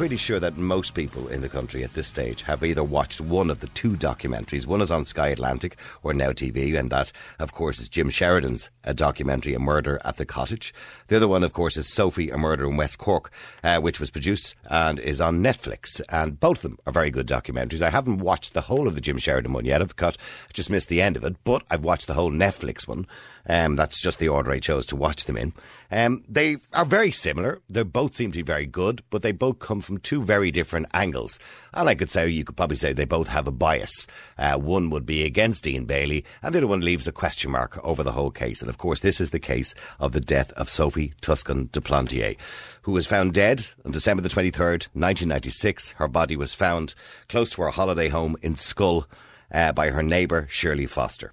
[0.00, 3.50] Pretty sure that most people in the country at this stage have either watched one
[3.50, 4.64] of the two documentaries.
[4.64, 8.70] One is on Sky Atlantic or Now TV, and that, of course, is Jim Sheridan's
[8.82, 10.72] a documentary, A Murder at the Cottage.
[11.08, 13.30] The other one, of course, is Sophie, A Murder in West Cork,
[13.62, 16.00] uh, which was produced and is on Netflix.
[16.08, 17.82] And both of them are very good documentaries.
[17.82, 19.82] I haven't watched the whole of the Jim Sheridan one yet.
[19.82, 20.16] I've cut,
[20.54, 23.06] just missed the end of it, but I've watched the whole Netflix one.
[23.50, 25.52] Um, that's just the order I chose to watch them in.
[25.90, 27.60] Um, they are very similar.
[27.68, 30.86] They both seem to be very good, but they both come from two very different
[30.94, 31.40] angles.
[31.74, 34.06] And I could say, you could probably say they both have a bias.
[34.38, 37.76] Uh, one would be against Ian Bailey, and the other one leaves a question mark
[37.82, 38.60] over the whole case.
[38.60, 42.36] And of course, this is the case of the death of Sophie Toscan du Plantier,
[42.82, 45.90] who was found dead on December the 23rd, 1996.
[45.92, 46.94] Her body was found
[47.28, 49.06] close to her holiday home in Schull
[49.50, 51.32] uh, by her neighbour, Shirley Foster.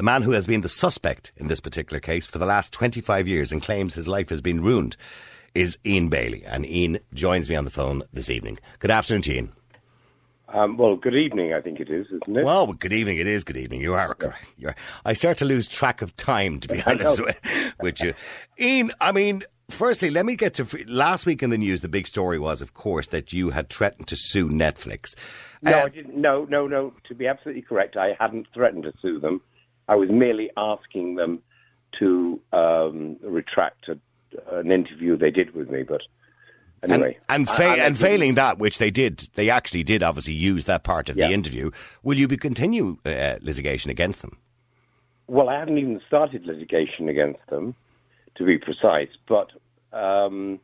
[0.00, 3.28] The man who has been the suspect in this particular case for the last 25
[3.28, 4.96] years and claims his life has been ruined
[5.54, 6.42] is Ian Bailey.
[6.46, 8.58] And Ian joins me on the phone this evening.
[8.78, 9.52] Good afternoon to Ian.
[10.48, 12.46] Um, well, good evening, I think it is, isn't it?
[12.46, 13.18] Well, good evening.
[13.18, 13.82] It is good evening.
[13.82, 14.46] You are correct.
[14.56, 17.36] You're, I start to lose track of time, to be honest with,
[17.82, 18.14] with you.
[18.58, 21.82] Ian, I mean, firstly, let me get to last week in the news.
[21.82, 25.14] The big story was, of course, that you had threatened to sue Netflix.
[25.60, 26.16] No, uh, I didn't.
[26.16, 26.94] No, no, no.
[27.08, 29.42] To be absolutely correct, I hadn't threatened to sue them.
[29.88, 31.42] I was merely asking them
[31.98, 33.98] to um, retract a,
[34.56, 36.02] an interview they did with me, but
[36.82, 37.18] anyway.
[37.28, 40.34] And, and, fa- I, I and failing that, which they did, they actually did obviously
[40.34, 41.28] use that part of yeah.
[41.28, 41.70] the interview.
[42.02, 44.38] Will you be continue uh, litigation against them?
[45.26, 47.74] Well, I haven't even started litigation against them,
[48.36, 49.50] to be precise, but
[49.92, 50.60] um,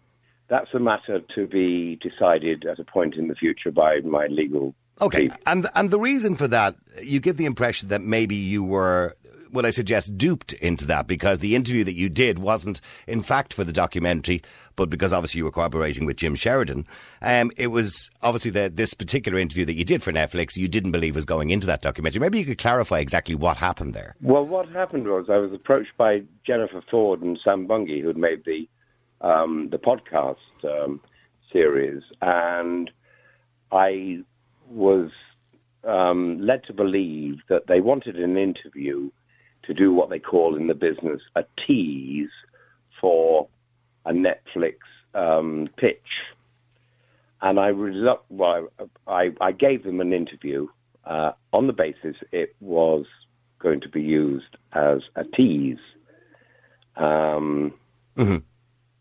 [0.49, 4.75] that's a matter to be decided at a point in the future by my legal
[5.01, 9.15] Okay, and and the reason for that, you give the impression that maybe you were,
[9.51, 13.53] what I suggest, duped into that because the interview that you did wasn't, in fact,
[13.53, 14.43] for the documentary,
[14.75, 16.87] but because obviously you were cooperating with Jim Sheridan.
[17.21, 20.57] Um, it was obviously the, this particular interview that you did for Netflix.
[20.57, 22.21] You didn't believe was going into that documentary.
[22.21, 24.17] Maybe you could clarify exactly what happened there.
[24.23, 28.17] Well, what happened was I was approached by Jennifer Forde and Sam Bungey, who had
[28.17, 28.67] made the
[29.21, 31.01] um, the podcast um,
[31.53, 32.91] series, and
[33.73, 34.23] I
[34.69, 35.11] was
[35.85, 39.11] um, led to believe that they wanted an interview
[39.65, 42.31] to do what they call in the business a tease
[43.01, 43.49] for
[44.05, 44.77] a Netflix
[45.15, 46.07] um, pitch.
[47.43, 47.71] And I,
[48.29, 48.69] well,
[49.07, 50.69] I, I, gave them an interview
[51.05, 53.05] uh, on the basis it was
[53.59, 55.79] going to be used as a tease.
[56.97, 57.75] Um,
[58.17, 58.39] mm-hmm.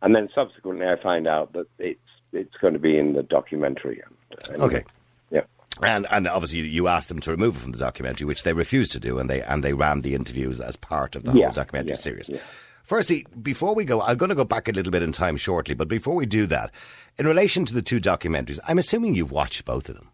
[0.02, 2.00] And then subsequently, I find out that it's
[2.34, 4.02] it's going to be in the documentary.
[4.06, 4.84] And, uh, okay.
[5.81, 8.91] And and obviously you asked them to remove it from the documentary, which they refused
[8.94, 11.53] to do, and they and they ran the interviews as part of the yeah, whole
[11.53, 12.30] documentary yeah, series.
[12.30, 12.40] Yeah.
[12.84, 15.74] Firstly, before we go, I'm going to go back a little bit in time shortly,
[15.74, 16.72] but before we do that,
[17.18, 20.12] in relation to the two documentaries, I'm assuming you've watched both of them.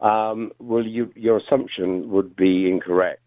[0.00, 3.22] Um, well, you, your assumption would be incorrect.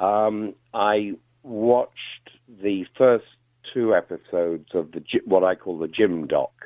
[0.00, 1.12] Um, I
[1.44, 3.26] watched the first
[3.72, 6.57] two episodes of the what I call the Jim Doc,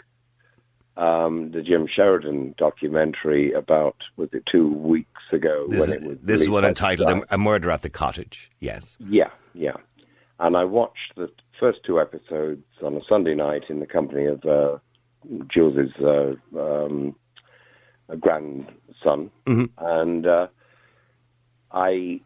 [0.96, 6.08] um, the Jim Sheridan documentary about was it two weeks ago this when is, it
[6.08, 8.50] was this is one entitled a, Murder at the Cottage.
[8.60, 8.96] Yes.
[9.00, 9.76] Yeah, yeah.
[10.38, 14.44] And I watched the first two episodes on a Sunday night in the company of
[14.44, 14.78] uh,
[15.48, 17.14] Jules's uh, um,
[18.20, 19.64] grandson, mm-hmm.
[19.78, 20.48] and uh,
[21.70, 22.20] I,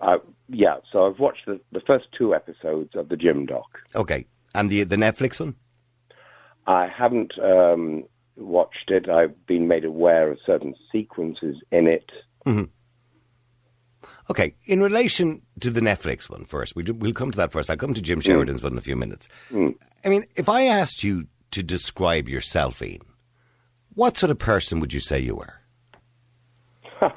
[0.00, 0.16] I,
[0.48, 0.76] yeah.
[0.92, 3.66] So I've watched the, the first two episodes of the Jim doc.
[3.94, 5.56] Okay, and the the Netflix one.
[6.66, 8.04] I haven't um,
[8.36, 9.08] watched it.
[9.08, 12.10] I've been made aware of certain sequences in it.
[12.46, 12.64] Mm-hmm.
[14.30, 17.68] Okay, in relation to the Netflix one first, we do, we'll come to that first.
[17.68, 18.24] I'll come to Jim mm.
[18.24, 18.64] Sheridan's mm.
[18.64, 19.28] one in a few minutes.
[19.50, 19.74] Mm.
[20.04, 23.00] I mean, if I asked you to describe yourself, Ian,
[23.94, 25.54] what sort of person would you say you were?
[27.00, 27.12] I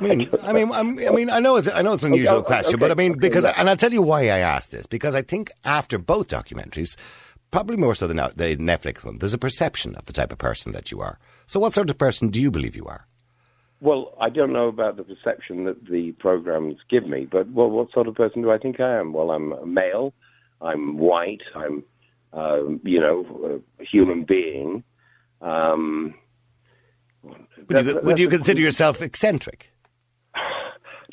[0.00, 2.46] mean, I mean, I'm, i mean, I know it's, I know it's an unusual okay,
[2.46, 4.86] question, okay, but I mean, because, okay, and I'll tell you why I asked this,
[4.86, 6.96] because I think after both documentaries,
[7.50, 10.72] probably more so than the Netflix one, there's a perception of the type of person
[10.72, 11.18] that you are.
[11.46, 13.06] So, what sort of person do you believe you are?
[13.80, 17.92] Well, I don't know about the perception that the programs give me, but well, what
[17.92, 19.12] sort of person do I think I am?
[19.12, 20.14] Well, I'm a male,
[20.62, 21.84] I'm white, I'm,
[22.32, 24.82] uh, you know, a human being.
[25.42, 26.14] Um,
[27.68, 29.70] would you, would you consider yourself eccentric?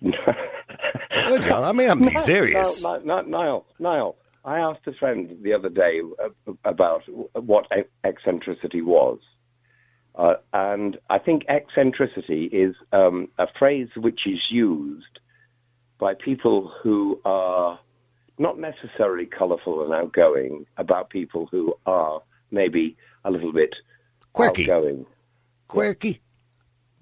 [0.01, 0.17] no.
[1.29, 1.53] Would you?
[1.53, 2.83] I mean, I'm being serious.
[2.83, 7.03] No, Niall, Niall, I asked a friend the other day uh, about
[7.33, 7.65] what
[8.03, 9.19] eccentricity was.
[10.15, 15.19] Uh, and I think eccentricity is um, a phrase which is used
[15.97, 17.79] by people who are
[18.37, 23.73] not necessarily colourful and outgoing about people who are maybe a little bit
[24.33, 24.63] Quirky.
[24.69, 25.05] outgoing.
[25.67, 26.21] Quirky.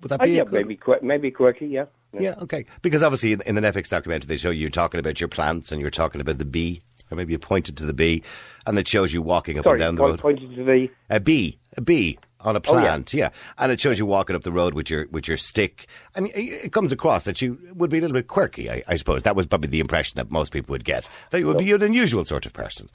[0.02, 1.68] Would that Uh, be a yeah, maybe quir- maybe quirky.
[1.68, 1.86] Yeah.
[2.18, 2.66] Yeah, okay.
[2.82, 5.80] Because obviously in, in the Netflix documentary they show you talking about your plants and
[5.82, 8.24] you're talking about the bee, or maybe you pointed to the bee,
[8.66, 10.20] and it shows you walking up Sorry, and down the road.
[10.20, 10.90] pointed to the.
[11.10, 12.82] A bee, a bee on a Oh, yeah.
[12.82, 13.30] plant, yeah.
[13.60, 16.66] And it shows you walking up the road with your with your stick, and it
[16.66, 18.70] it comes across that you would be a little bit quirky.
[18.70, 21.08] I, I suppose that was probably the impression that most people would get.
[21.32, 22.90] That you would be an unusual sort of person.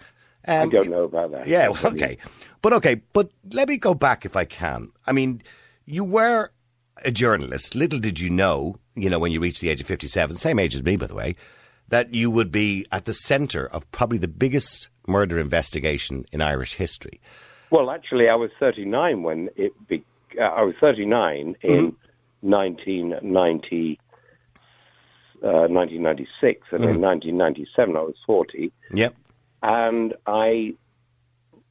[0.49, 1.47] I Um, don't know about that.
[1.49, 2.19] yeah, well, okay.
[2.63, 4.91] But okay, but let me go back if I can.
[5.07, 5.43] I mean,
[5.87, 6.51] you were
[7.05, 7.75] a journalist.
[7.75, 10.75] Little did you know, you know, when you reached the age of 57, same age
[10.75, 11.35] as me, by the way,
[11.89, 16.75] that you would be at the centre of probably the biggest murder investigation in Irish
[16.75, 17.21] history.
[17.71, 19.73] Well, actually, I was 39 when it.
[19.89, 20.05] Be-
[20.39, 21.97] uh, I was 39 in
[22.41, 23.99] 1990,
[25.43, 28.73] uh, 1996, and in 1997 I was 40.
[28.93, 29.15] Yep.
[29.63, 30.75] and I,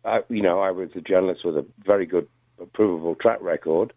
[0.04, 2.28] I, you know, I was a journalist with a very good,
[2.74, 3.94] provable track record,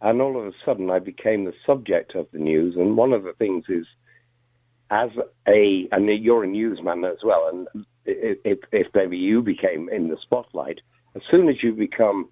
[0.00, 2.76] and all of a sudden I became the subject of the news.
[2.76, 3.86] And one of the things is,
[4.90, 5.10] as
[5.48, 10.08] a, and you're a newsman as well, and if, if, if maybe you became in
[10.08, 10.80] the spotlight,
[11.14, 12.28] as soon as you become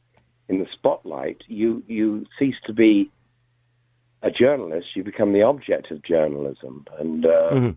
[0.49, 3.11] in the spotlight, you you cease to be
[4.23, 4.89] a journalist.
[4.95, 7.73] You become the object of journalism, and uh,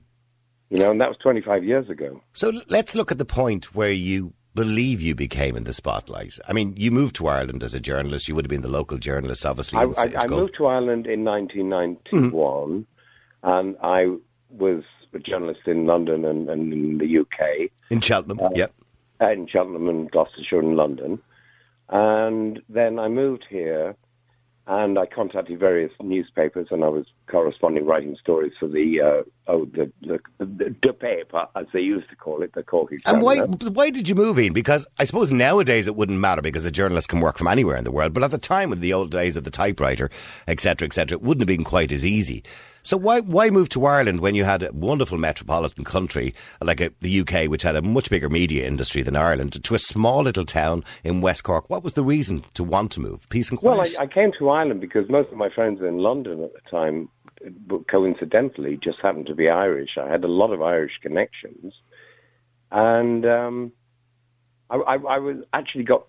[0.69, 2.21] you know, and that was 25 years ago.
[2.33, 6.37] So let's look at the point where you believe you became in the spotlight.
[6.47, 8.27] I mean, you moved to Ireland as a journalist.
[8.27, 9.79] You would have been the local journalist, obviously.
[9.79, 12.85] I, I, I moved to Ireland in 1991,
[13.43, 14.15] and I
[14.51, 14.83] was
[15.13, 18.39] a journalist in London and, and in the UK, in Cheltenham.
[18.55, 18.73] yep.
[19.19, 21.19] in Cheltenham and Gloucestershire and London.
[21.89, 23.95] And then I moved here,
[24.67, 29.65] and I contacted various newspapers, and I was corresponding, writing stories for the uh, oh
[29.65, 32.93] the the, the the paper as they used to call it, the Cork.
[33.05, 34.53] And why why did you move in?
[34.53, 37.83] Because I suppose nowadays it wouldn't matter because a journalist can work from anywhere in
[37.83, 38.13] the world.
[38.13, 40.09] But at the time, in the old days of the typewriter,
[40.47, 42.43] etc., etc., it wouldn't have been quite as easy.
[42.83, 46.91] So why why move to Ireland when you had a wonderful metropolitan country like a,
[47.01, 50.45] the UK, which had a much bigger media industry than Ireland, to a small little
[50.45, 51.69] town in West Cork?
[51.69, 53.27] What was the reason to want to move?
[53.29, 53.77] Peace and quiet.
[53.77, 56.53] Well, I, I came to Ireland because most of my friends were in London at
[56.53, 57.09] the time,
[57.67, 59.91] but coincidentally, just happened to be Irish.
[60.01, 61.73] I had a lot of Irish connections,
[62.71, 63.71] and um,
[64.69, 66.07] I, I, I was actually got.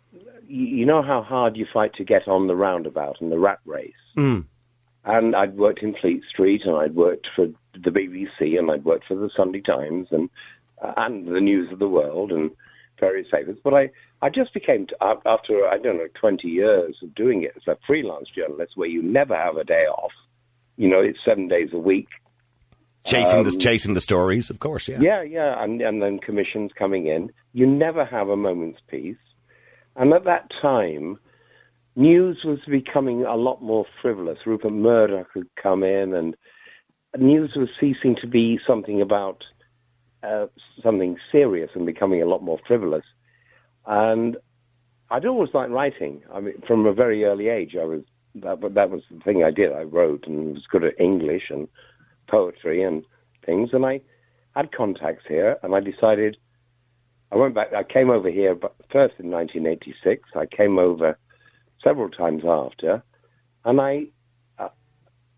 [0.49, 3.93] You know how hard you fight to get on the roundabout and the rat race.
[4.19, 4.47] Mm.
[5.05, 9.07] And I'd worked in Fleet Street, and I'd worked for the BBC, and I'd worked
[9.07, 10.31] for the Sunday Times, and
[10.81, 12.51] uh, and the News of the World, and
[13.01, 13.59] various papers.
[13.65, 13.91] But I,
[14.21, 14.87] I just became
[15.27, 19.03] after I don't know twenty years of doing it as a freelance journalist, where you
[19.03, 20.13] never have a day off.
[20.77, 22.09] You know, it's seven days a week.
[23.05, 24.89] chasing the um, chasing the stories, of course.
[24.89, 25.01] Yeah.
[25.01, 27.33] Yeah, yeah, and and then commissions coming in.
[27.53, 29.17] You never have a moment's peace.
[29.97, 31.19] And at that time,
[31.95, 34.39] news was becoming a lot more frivolous.
[34.47, 36.37] Rupert Murdoch had come in, and
[37.17, 39.45] news was ceasing to be something about
[40.23, 40.47] uh,
[40.83, 43.05] something serious and becoming a lot more frivolous.
[43.87, 44.37] And
[45.11, 46.23] I'd always liked writing.
[46.33, 48.03] I mean, from a very early age, I was
[48.37, 49.73] that, that was the thing I did.
[49.73, 51.69] I wrote and was good at English and
[52.29, 53.05] poetry and
[53.45, 53.71] things.
[53.73, 54.01] And I
[54.55, 56.37] had contacts here, and I decided
[57.31, 57.75] I went back.
[57.75, 60.31] I came over here, but first in 1986.
[60.35, 61.19] I came over
[61.83, 63.03] several times after,
[63.65, 64.07] and I
[64.59, 64.69] uh,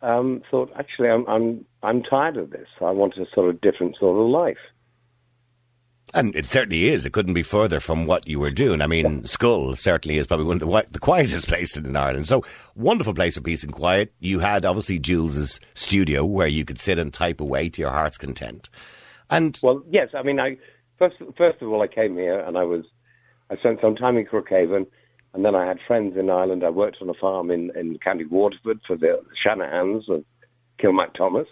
[0.02, 2.68] um, thought, actually, I'm I'm I'm tired of this.
[2.80, 4.58] I want a sort of different sort of life.
[6.12, 7.04] And it certainly is.
[7.04, 8.80] It couldn't be further from what you were doing.
[8.80, 12.28] I mean, Schull certainly is probably one of the, the quietest places in Ireland.
[12.28, 12.44] So,
[12.76, 14.12] wonderful place for peace and quiet.
[14.20, 18.16] You had obviously Jules's studio where you could sit and type away to your heart's
[18.16, 18.70] content.
[19.28, 20.10] And Well, yes.
[20.14, 20.56] I mean, I
[20.98, 22.84] first first of all, I came here and I was
[23.50, 24.86] I spent some time in Crookhaven,
[25.34, 26.64] and then I had friends in Ireland.
[26.64, 30.24] I worked on a farm in in County Waterford for the Shanahans of
[30.80, 31.46] Kilmacthomas,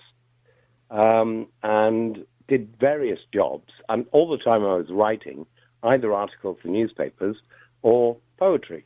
[0.91, 3.71] um, and did various jobs.
[3.89, 5.47] And all the time I was writing
[5.83, 7.37] either articles for newspapers
[7.83, 8.85] or poetry.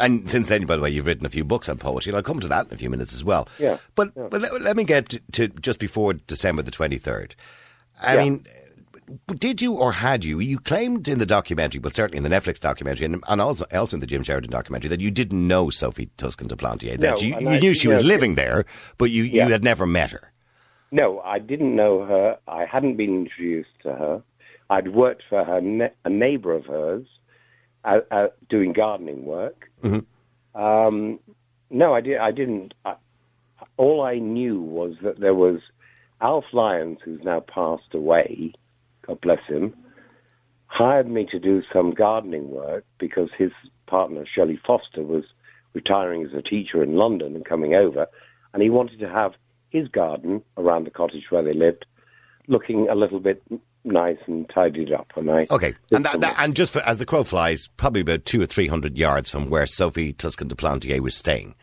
[0.00, 2.22] and since then, by the way, you've written a few books on poetry, and I'll
[2.22, 3.48] come to that in a few minutes as well.
[3.58, 4.28] Yeah, But yeah.
[4.30, 7.36] but let, let me get to, to just before December the twenty third.
[8.00, 8.24] I Yeah.
[8.24, 8.44] mean,
[9.38, 10.38] did you or had you?
[10.40, 13.96] You claimed in the documentary, but certainly in the Netflix documentary, and, and also also
[13.96, 16.98] in the Jim Sheridan documentary, that you didn't know Sophie Toscan du Plantier.
[16.98, 18.64] That No, you, you I- knew she was living there,
[18.98, 19.46] but you, Yeah.
[19.46, 20.30] you had never met her.
[20.90, 22.38] No, I didn't know her.
[22.46, 24.22] I hadn't been introduced to her.
[24.70, 27.06] I'd worked for her, ne- a neighbour of hers,
[27.84, 29.70] uh, uh, doing gardening work.
[30.54, 31.18] Um,
[31.70, 32.74] no, I, did, I didn't.
[32.84, 32.94] I,
[33.76, 35.60] all I knew was that there was
[36.20, 38.52] Alf Lyons, who's now passed away,
[39.06, 39.74] God bless him,
[40.66, 43.52] hired me to do some gardening work because his
[43.86, 45.24] partner, Shirley Foster, was
[45.72, 48.06] retiring as a teacher in London and coming over,
[48.52, 49.32] and he wanted to have
[49.70, 51.84] his garden around the cottage where they lived
[52.46, 53.42] looking a little bit
[53.84, 55.08] nice and tidied up.
[55.16, 58.24] And I okay, and that, that, and just for, as the crow flies, probably about
[58.24, 61.54] two or three hundred yards from where Sophie Toscan du Plantier was staying.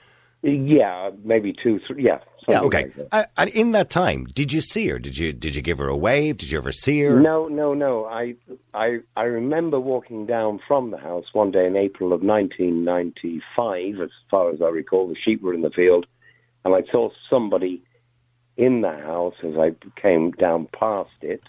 [0.44, 2.04] Yeah, maybe two, three.
[2.04, 2.20] Yeah.
[2.48, 2.62] Yeah.
[2.62, 2.92] Okay.
[2.96, 5.00] Like uh, and in that time, did you see her?
[5.00, 6.38] Did you did you give her a wave?
[6.38, 7.20] Did you ever see her?
[7.20, 8.06] No, no, no.
[8.06, 8.36] I
[8.74, 14.02] I I remember walking down from the house one day in April of 1995.
[14.02, 16.08] As far as I recall, the sheep were in the field,
[16.66, 17.84] and I saw somebody
[18.58, 21.44] in the house as I came down past it,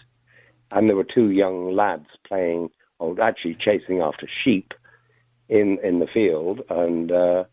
[0.71, 2.69] and there were two young lads playing,
[2.99, 4.73] or actually chasing after sheep
[5.49, 7.11] in in the field, and.
[7.11, 7.43] Uh,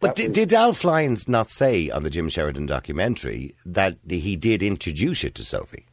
[0.00, 4.36] but did, was, did Alf Lyons not say on the Jim Sheridan documentary that he
[4.36, 5.86] did introduce it to Sophie?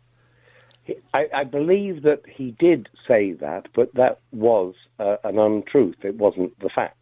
[1.13, 5.97] I, I believe that he did say that, but that was uh, an untruth.
[6.03, 6.95] It wasn't the fact.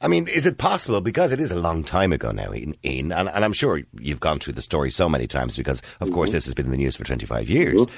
[0.00, 3.12] I mean, is it possible, because it is a long time ago now, Ian, Ian
[3.12, 6.14] and, and, I'm sure you've gone through the story so many times because, of mm-hmm.
[6.14, 7.82] course, this has been in the news for 25 years.
[7.82, 7.94] Mm-hmm.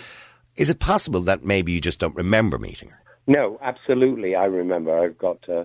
[0.57, 2.99] Is it possible that maybe you just don't remember meeting her?
[3.29, 4.35] No, absolutely.
[4.35, 4.99] I remember.
[4.99, 5.65] I've got uh,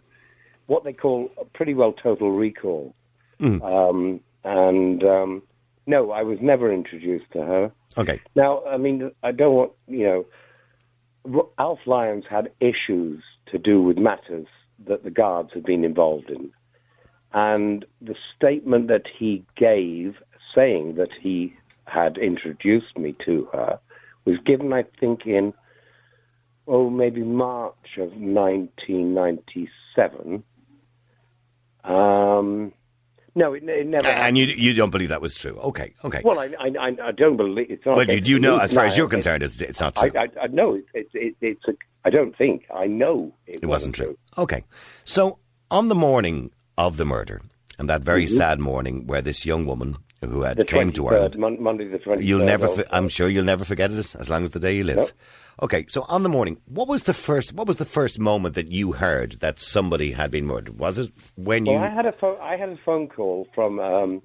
[0.67, 2.93] what they call pretty well total recall.
[3.41, 3.63] Mm.
[3.63, 5.41] Um, and um,
[5.86, 7.71] no, I was never introduced to her.
[7.97, 8.21] Okay.
[8.36, 10.25] Now, I mean, I don't want, you know,
[11.57, 14.45] Alf Lyons had issues to do with matters
[14.86, 16.51] that the guards had been involved in.
[17.33, 20.17] And the statement that he gave
[20.55, 21.53] saying that he
[21.86, 23.79] had introduced me to her
[24.25, 25.53] was given, I think, in,
[26.67, 30.43] oh, maybe March of 1997.
[31.84, 32.74] Um,
[33.36, 34.07] no, it, it never.
[34.07, 35.57] And you you don't believe that was true?
[35.60, 36.22] Okay, okay.
[36.24, 37.98] Well, I I, I don't believe it's not.
[37.98, 40.12] Well, you, you know, as far as you're concerned, it's, it's not true.
[40.15, 41.74] I, I, I know it's it, it's a.
[42.03, 44.05] I don't think I know it, it wasn't, wasn't true.
[44.05, 44.43] true.
[44.43, 44.63] Okay,
[45.03, 45.38] so
[45.69, 47.41] on the morning of the murder,
[47.77, 48.38] and that very mm-hmm.
[48.38, 52.25] sad morning where this young woman who had the came to Ireland, Monday the twenty.
[52.25, 52.84] You'll never.
[52.91, 55.13] I'm sure you'll never forget it as long as the day you live.
[55.59, 57.51] Okay, so on the morning, what was the first?
[57.51, 60.77] What was the first moment that you heard that somebody had been murdered?
[60.77, 61.81] Was it when well, you?
[61.81, 62.37] I had a phone.
[62.39, 64.21] I had a phone call from um,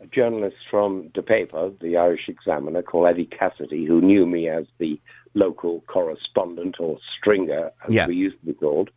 [0.00, 4.66] a journalist from the paper, the Irish Examiner, called Eddie Cassidy, who knew me as
[4.76, 5.00] the
[5.32, 8.06] local correspondent or stringer, as yeah.
[8.06, 8.90] we used to be called.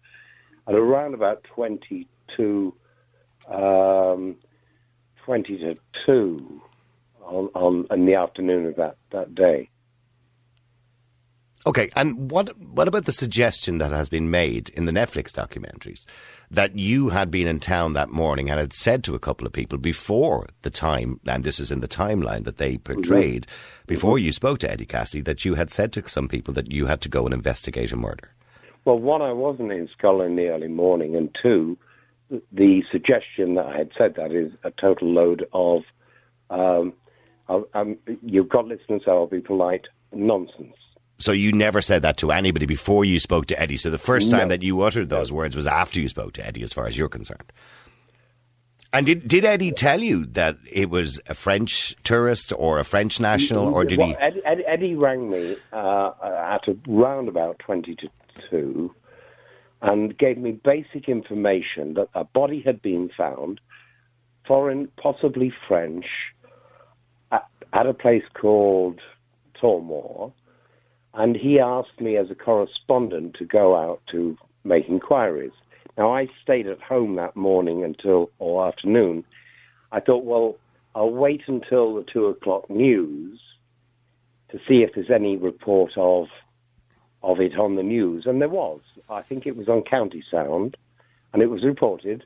[0.68, 2.74] At around about twenty-two,
[3.50, 4.36] um,
[5.24, 5.76] twenty to
[6.06, 6.62] two,
[7.22, 9.70] on, on in the afternoon of that that day.
[11.66, 16.06] Okay, and what what about the suggestion that has been made in the Netflix documentaries
[16.50, 19.54] that you had been in town that morning and had said to a couple of
[19.54, 23.86] people before the time, and this is in the timeline that they portrayed, mm-hmm.
[23.88, 26.88] before you spoke to Eddie Cassidy, that you had said to some people that you
[26.88, 28.34] had to go and investigate a murder?
[28.84, 31.78] Well, one, I wasn't in Schull in the early morning, and two,
[32.52, 35.84] the suggestion that I had said that is a total load of,
[36.50, 36.94] um,
[37.48, 40.76] of um, you've got listeners, so I'll be polite, nonsense.
[41.22, 43.78] So you never said that to anybody before you spoke to Eddie.
[43.78, 44.48] So the first time no.
[44.50, 47.10] that you uttered those words was after you spoke to Eddie, as far as you're
[47.10, 47.52] concerned.
[48.94, 53.22] And did did Eddie tell you that it was a French tourist or a French
[53.22, 54.16] national, or did well, he?
[54.16, 58.10] Eddie, Eddie, Eddie rang me uh, at around about twenty to
[58.50, 58.94] two,
[59.82, 63.62] and gave me basic information that a body had been found,
[64.46, 66.06] foreign, possibly French,
[67.32, 69.00] at, at a place called
[69.62, 70.34] Toormore,
[71.14, 75.52] and he asked me as a correspondent to go out to make inquiries.
[75.98, 79.26] Now, I stayed at home that morning until, or afternoon.
[79.92, 80.58] I thought, well,
[80.96, 83.40] I'll wait until the two o'clock news
[84.52, 86.28] to see if there's any report of
[87.24, 88.82] of it on the news, and there was.
[89.08, 90.76] I think it was on County Sound,
[91.34, 92.24] and it was reported.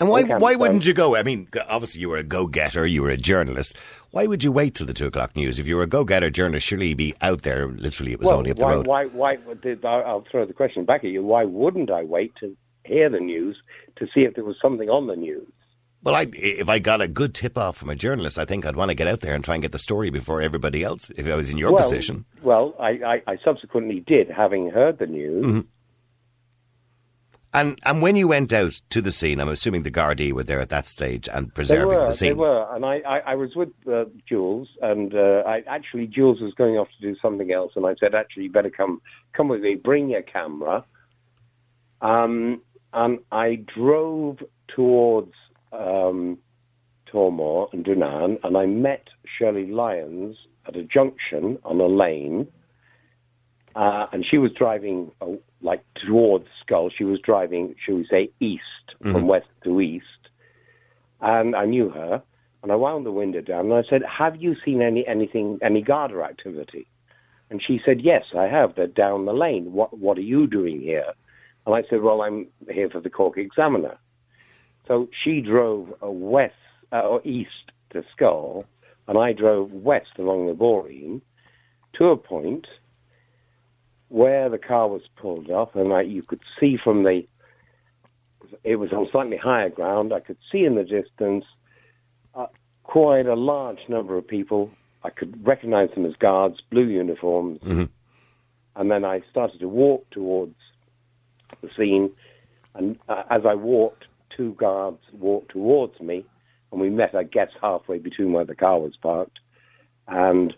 [0.00, 1.16] And why why wouldn't you go?
[1.16, 3.76] I mean, obviously you were a go getter, you were a journalist.
[4.10, 5.58] Why would you wait till the two o'clock news?
[5.58, 7.68] If you were a go getter journalist, surely you'd be out there.
[7.68, 8.86] Literally, it was well, only up why, the road.
[8.86, 9.06] Why?
[9.06, 9.38] Why?
[9.84, 11.22] I'll throw the question back at you.
[11.22, 13.56] Why wouldn't I wait to hear the news
[13.96, 15.46] to see if there was something on the news?
[16.02, 18.76] Well, I, if I got a good tip off from a journalist, I think I'd
[18.76, 21.10] want to get out there and try and get the story before everybody else.
[21.16, 24.98] If I was in your well, position, well, I, I, I, subsequently did, having heard
[24.98, 25.44] the news.
[25.44, 25.60] Mm-hmm.
[27.58, 30.60] And and when you went out to the scene, I'm assuming the Gardaí were there
[30.60, 32.28] at that stage and preserving were, the scene.
[32.28, 36.40] They were, and I, I, I was with uh, Jules, and uh, I actually Jules
[36.40, 39.48] was going off to do something else, and I said, actually, you better come come
[39.48, 40.84] with me, bring your camera.
[42.00, 42.62] Um,
[42.92, 44.38] and I drove
[44.68, 45.32] towards
[45.72, 46.38] um,
[47.12, 50.36] Toormore and Dunan, and I met Shirley Lyons
[50.68, 52.46] at a junction on a lane
[53.78, 55.26] uh, and she was driving uh,
[55.62, 56.90] like towards Schull.
[56.90, 58.62] She was driving, shall we say, east
[59.00, 60.04] from west to east,
[61.20, 62.20] and I knew her.
[62.60, 65.80] And I wound the window down and I said, "Have you seen any anything any
[65.80, 66.88] Garda activity?"
[67.50, 68.74] And she said, "Yes, I have.
[68.74, 69.72] They're down the lane.
[69.72, 71.12] What What are you doing here?"
[71.64, 73.96] And I said, "Well, I'm here for the Cork Examiner."
[74.88, 76.54] So she drove uh, west
[76.92, 78.64] uh, or east to Schull,
[79.06, 81.20] and I drove west along the Boreen
[81.92, 82.66] to a point
[84.08, 87.26] where the car was pulled up, and I, you could see from the.
[88.64, 90.12] It was on slightly higher ground.
[90.12, 91.44] I could see in the distance
[92.34, 92.46] uh,
[92.82, 94.70] quite a large number of people.
[95.04, 97.60] I could recognize them as guards, blue uniforms.
[98.74, 100.54] And then I started to walk towards
[101.60, 102.10] the scene.
[102.74, 106.24] And uh, as I walked, two guards walked towards me.
[106.72, 109.40] And we met, I guess, halfway between where the car was parked
[110.06, 110.54] and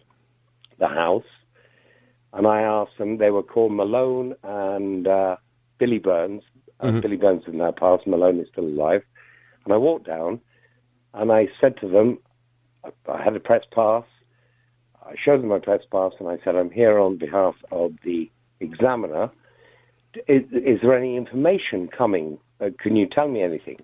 [0.78, 1.24] the house.
[2.32, 5.36] And I asked them, they were called Malone and uh,
[5.78, 6.42] Billy Burns.
[6.78, 9.02] Uh, Billy Burns is now passed, Malone is still alive.
[9.64, 10.40] And I walked down
[11.12, 12.18] and I said to them,
[12.84, 14.04] I- I had a press pass.
[15.04, 18.30] I showed them my press pass and I said, I'm here on behalf of the
[18.60, 19.30] examiner.
[20.28, 22.38] Is, is there any information coming?
[22.60, 23.80] Uh, can you tell me anything?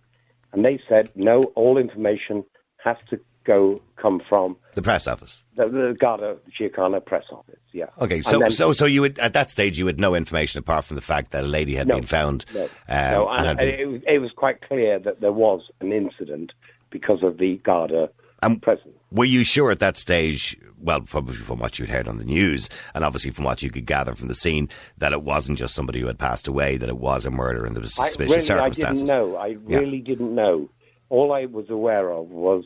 [0.52, 2.44] And they said, no, all information
[2.78, 5.44] has to go come from The press office.
[5.56, 7.56] the, the Garda Síochána press office.
[7.72, 7.86] Yeah.
[8.00, 10.84] Okay, so then- so so you would at that stage you had no information apart
[10.84, 11.94] from the fact that a lady had No.
[11.96, 12.44] been found.
[12.54, 15.62] No, um, no and and, been- it, was, it was quite clear that there was
[15.80, 16.52] an incident
[16.90, 18.11] because of the Garda
[18.42, 18.94] Um, presence.
[19.12, 22.68] Were you sure at that stage, well, from, from what you'd heard on the news,
[22.94, 26.00] and obviously from what you could gather from the scene, that it wasn't just somebody
[26.00, 28.61] who had passed away, that it was a murder and there was I, suspicious really,
[28.61, 29.37] I didn't know.
[29.37, 29.78] I Yeah.
[29.78, 30.68] really didn't know.
[31.09, 32.64] All I was aware of was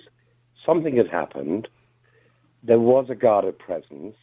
[0.65, 1.69] something had happened.
[2.63, 4.17] There was a guarded presence,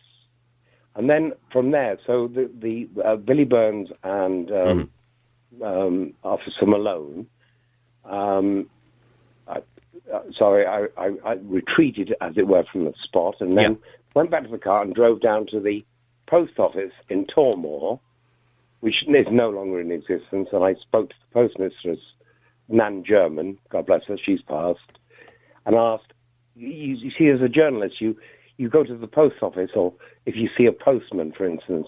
[0.96, 4.90] and then from there, so the the uh, Billy Burns and um,
[5.60, 5.64] Mm-hmm.
[5.64, 7.28] um, Officer Malone.
[8.04, 8.70] Um,
[9.48, 9.58] I,
[10.14, 13.90] uh, sorry, I, I, I retreated, as it were, from the spot, and then Yeah.
[14.14, 15.84] went back to the car and drove down to the
[16.28, 18.00] post office in Toormore,
[18.82, 20.50] which is no longer in existence.
[20.52, 22.00] And I spoke to the postmistress,
[22.70, 24.80] Nan German, God bless her, she's passed,
[25.66, 26.14] and asked,
[26.58, 28.18] you, you see, as a journalist, you,
[28.58, 29.94] you go to the post office, or
[30.26, 31.88] if you see a postman, for instance,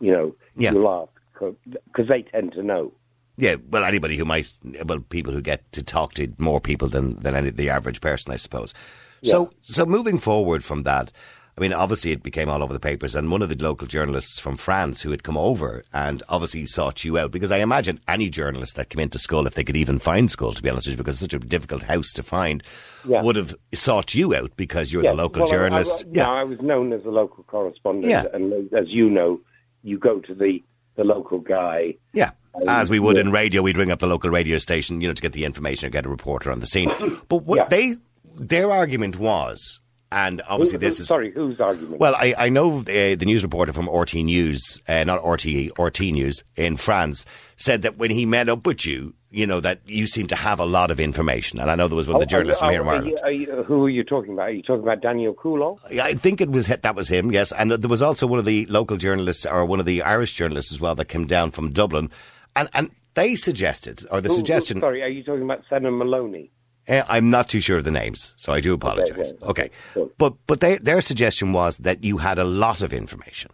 [0.00, 0.72] you know, Yeah.
[0.72, 2.92] you'll ask, because they tend to know.
[3.36, 4.52] Yeah, well, anybody who might,
[4.84, 8.32] well, people who get to talk to more people than than any, the average person,
[8.32, 8.74] I suppose.
[9.22, 11.10] So, so moving forward from that,
[11.58, 14.38] I mean, obviously it became all over the papers, and one of the local journalists
[14.38, 18.30] from France who had come over and obviously sought you out because I imagine any
[18.30, 20.92] journalist that came into Schull, if they could even find Schull, to be honest with
[20.92, 22.62] you, because it's such a difficult house to find,
[23.04, 23.22] Yeah.
[23.22, 26.04] would have sought you out because you're Yes, the local well, journalist.
[26.06, 28.26] I, yeah, I was known as a local correspondent, Yeah.
[28.32, 29.40] and as you know,
[29.82, 30.62] you go to the,
[30.94, 31.94] the local guy.
[32.12, 32.30] Yeah.
[32.68, 33.22] As we would yeah.
[33.22, 35.88] in radio, we'd ring up the local radio station, you know, to get the information
[35.88, 36.90] or get a reporter on the scene.
[37.28, 37.66] But what Yeah.
[37.68, 37.96] they,
[38.36, 42.00] their argument was, and obviously Who- this who- is sorry, whose argument?
[42.00, 46.00] well, I, I know uh, the news reporter from RT News, uh, not RT, RT
[46.12, 47.24] News in France,
[47.56, 50.58] said that when he met up with you, you know, that you seem to have
[50.58, 51.58] a lot of information.
[51.60, 53.06] And I know there was one of the Oh, journalists are from here in are
[53.06, 54.48] you- are you- who are you talking about?
[54.48, 55.76] Are you talking about Daniel Coulon?
[56.00, 57.52] I think it was that was him, yes.
[57.52, 60.72] And there was also one of the local journalists or one of the Irish journalists
[60.72, 62.10] as well that came down from Dublin.
[62.56, 66.00] And, and they suggested, or the Who- who- suggestion, sorry, are you talking about Senan
[66.00, 66.48] Molony?
[66.88, 69.32] Uh, I'm not too sure of the names, so I do apologise.
[69.42, 70.10] okay, Okay, cool.
[70.18, 73.50] but but they, their suggestion was that you had a lot of information.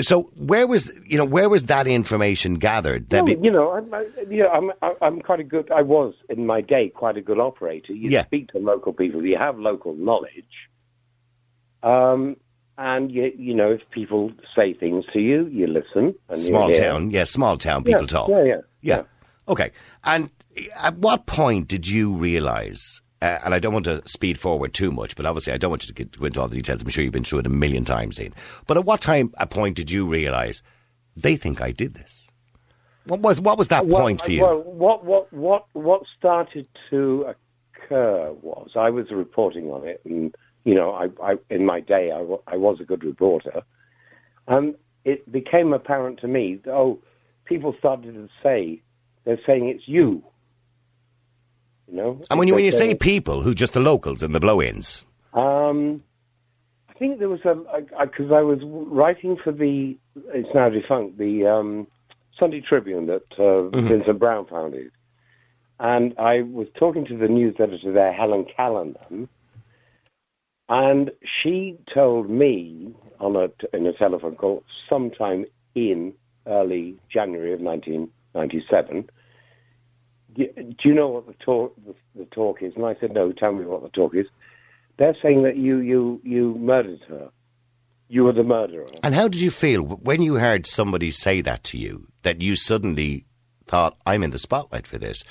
[0.00, 3.10] So where was you know where was that information gathered?
[3.10, 4.48] That Well, be- you know, I'm, I, you know,
[4.82, 5.70] I'm, I'm quite a good.
[5.70, 7.92] I was in my day quite a good operator.
[7.92, 8.24] You Yeah.
[8.24, 9.22] speak to local people.
[9.24, 10.54] You have local knowledge.
[11.82, 12.36] Um,
[12.78, 16.14] and you, you know, if people say things to you, you listen.
[16.30, 18.28] And small town, yeah, small town people Yeah, talk.
[18.30, 18.96] yeah, yeah, yeah.
[18.96, 19.02] yeah.
[19.48, 19.70] Okay,
[20.04, 20.30] and
[20.76, 23.00] at what point did you realise?
[23.20, 25.84] Uh, and I don't want to speed forward too much, but obviously I don't want
[25.84, 26.82] you to get, go into all the details.
[26.82, 28.34] I'm sure you've been through it a million times, Ian.
[28.66, 30.62] But at what time, a point did you realise
[31.16, 32.30] they think I did this?
[33.04, 34.42] What was what was that Well, point for you?
[34.42, 37.34] Well, what what what what started to
[37.74, 40.34] occur was I was reporting on it, and
[40.64, 43.62] you know, I, I in my day I, I was a good reporter,
[44.46, 46.60] and it became apparent to me.
[46.64, 46.98] That, oh,
[47.44, 48.82] people started to say
[49.24, 50.22] they're saying it's you.
[51.92, 55.04] Know, And when you, when you say people, who just the locals and the blow-ins?
[55.34, 56.02] Um,
[56.88, 57.54] I think there was a
[58.00, 61.86] because I, was writing for the it's now defunct the um,
[62.40, 64.90] Sunday Tribune that uh, Vincent Browne founded,
[65.80, 69.28] and I was talking to the news editor there, Helen Callanan,
[70.70, 71.10] and
[71.42, 76.14] she told me on a in a telephone call sometime in
[76.46, 79.10] early January of 1997.
[80.34, 80.44] Do
[80.84, 82.72] you know what the talk the, the talk is?
[82.76, 83.32] And I said, no.
[83.32, 84.26] Tell me what the talk is.
[84.98, 87.30] They're saying that you you you murdered her.
[88.08, 88.88] You were the murderer.
[89.02, 92.08] And how did you feel when you heard somebody say that to you?
[92.22, 93.24] That you suddenly
[93.66, 95.24] thought, "I'm in the spotlight for this.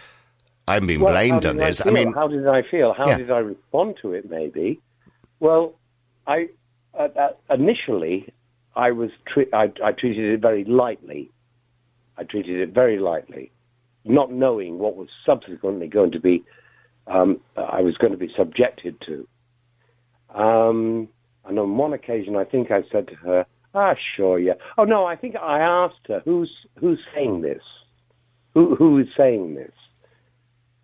[0.68, 2.94] I'm being Well, blamed on did this." I, mean, how did I feel?
[2.94, 3.18] How Yeah.
[3.18, 4.30] did I respond to it?
[4.30, 4.80] Maybe.
[5.40, 5.76] Well,
[6.28, 6.50] I
[6.98, 8.34] uh, uh, initially
[8.76, 11.30] I was tre- I, I treated it very lightly.
[12.18, 13.52] I treated it very lightly,
[14.06, 16.44] not knowing what was subsequently going to be.
[17.08, 19.28] Um, I was going to be subjected to.
[20.34, 21.10] Um,
[21.46, 25.06] and on one occasion, I think I said to her, "Ah, sure, yeah." Oh no,
[25.06, 27.64] I think I asked her, "Who's who's saying this?
[28.54, 29.74] Who who is saying this?"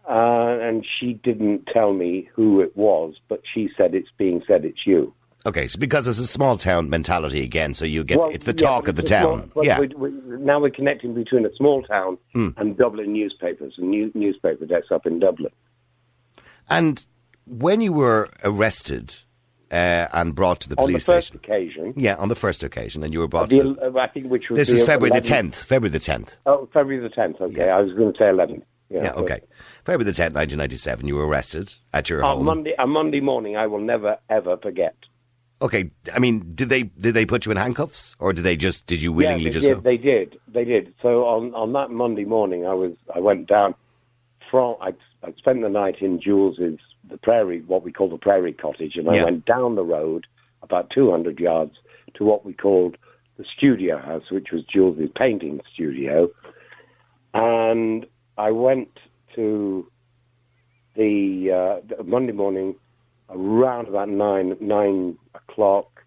[0.10, 4.64] Uh, and she didn't tell me who it was, but she said it's being said
[4.64, 5.14] it's you.
[5.48, 8.52] Okay, so because it's a small town mentality again, so you get Well, it's the
[8.52, 9.52] yeah, talk of the town.
[9.64, 14.12] yeah, we, we, now we're connecting between a small town and Dublin newspapers and new,
[14.14, 15.52] newspaper desks up in Dublin.
[16.70, 17.06] and
[17.46, 19.16] when you were arrested
[19.72, 22.64] uh, and brought to the On the police first station, occasion, yeah, on the first
[22.64, 23.50] occasion, and you were brought.
[23.50, 25.56] to the, the, I think which was this is February the tenth.
[25.64, 26.38] February the tenth.
[26.46, 27.40] Oh, February the tenth.
[27.42, 27.78] Okay, Yeah.
[27.78, 28.64] I was going to say 11th.
[28.90, 29.40] Yeah, but- okay.
[29.86, 31.08] February the tenth, nineteen ninety seven.
[31.08, 32.46] You were arrested at your On home.
[32.46, 34.96] Monday, on Monday morning, I will never ever forget.
[35.60, 38.86] Okay, I mean, did they did they put you in handcuffs, or did they just
[38.86, 40.40] did you willingly yeah, they just did, they did.
[40.48, 40.94] They did.
[41.02, 43.74] So on on that Monday morning, I was I went down
[44.52, 44.94] from I
[45.24, 49.10] I spent the night in Jules's the Prairie, what we call the Prairie Cottage, and
[49.10, 49.24] I Yeah.
[49.24, 50.28] went down the road
[50.62, 51.74] about 200 yards
[52.16, 52.98] to what we called
[53.38, 56.30] the Studio House, which was Jules's painting studio,
[57.34, 58.06] and
[58.38, 59.00] I went
[59.36, 59.90] to
[60.96, 62.76] the, uh, the Monday morning
[63.30, 66.04] around about nine nine o'clock.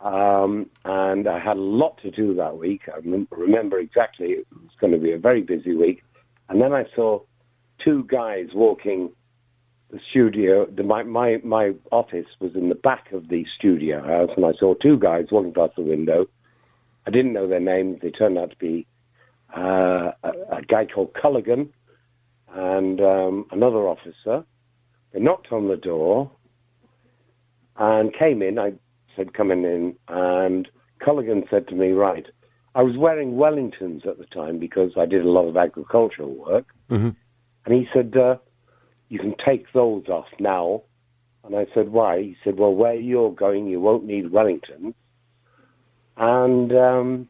[0.00, 2.82] Um, and I had a lot to do that week.
[2.88, 2.98] I
[3.30, 6.02] remember exactly it was going to be a very busy week.
[6.48, 7.20] And then I saw
[7.84, 9.10] two guys walking
[9.90, 10.66] the studio.
[10.66, 14.52] The, my, my, my office was in the back of the studio house, and I
[14.58, 16.26] saw two guys walking past the window.
[17.06, 17.98] I didn't know their names.
[18.00, 18.86] They turned out to be
[19.56, 21.68] uh, a, a guy called Culligan
[22.54, 24.44] and um, another officer.
[25.12, 26.30] They knocked on the door
[27.76, 28.58] and came in.
[28.58, 28.72] I
[29.16, 29.96] said, come in, in.
[30.08, 30.68] And
[31.00, 32.26] Culligan said to me, right,
[32.74, 36.66] I was wearing Wellingtons at the time because I did a lot of agricultural work.
[36.88, 37.16] Mhm.
[37.66, 38.36] And he said, uh,
[39.08, 40.82] you can take those off now.
[41.44, 42.20] And I said, why?
[42.22, 44.94] He said, well, where you're going, you won't need Wellingtons.
[46.16, 47.28] And um,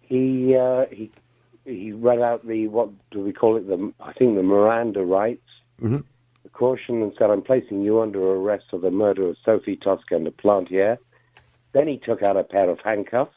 [0.00, 1.10] he uh, he
[1.64, 3.68] he read out the what do we call it?
[3.68, 5.48] The I think the Miranda rights,
[5.80, 6.02] Mhm.
[6.56, 10.30] Caution, and said, "I'm placing you under arrest for the murder of Sophie Toscan du
[10.30, 10.96] Plantier."
[11.72, 13.36] Then he took out a pair of handcuffs,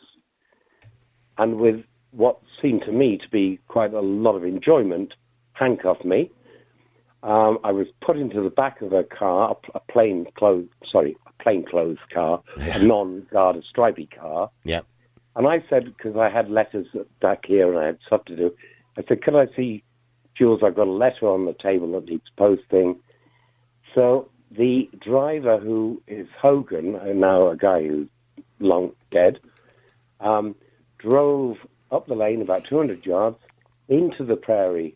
[1.38, 5.14] and with what seemed to me to be quite a lot of enjoyment,
[5.54, 6.32] handcuffed me.
[7.22, 10.70] Um, I was put into the back of a car, a, pl- a plain clothes,
[10.90, 14.50] sorry, a plain clothes car, a non-guard, stripy car.
[14.64, 14.82] Yeah.
[15.36, 16.88] And I said, because I had letters
[17.22, 18.52] back here and I had stuff to do,
[18.98, 19.84] I said, could I see
[20.38, 20.62] Jules?
[20.64, 23.00] I've got a letter on the table that needs posting.
[24.00, 28.08] So the driver, who is Hogan, now a guy who's
[28.60, 29.42] long dead,
[30.22, 30.56] um,
[31.00, 31.58] drove
[31.92, 33.36] up the lane about 200 yards
[33.90, 34.96] into the prairie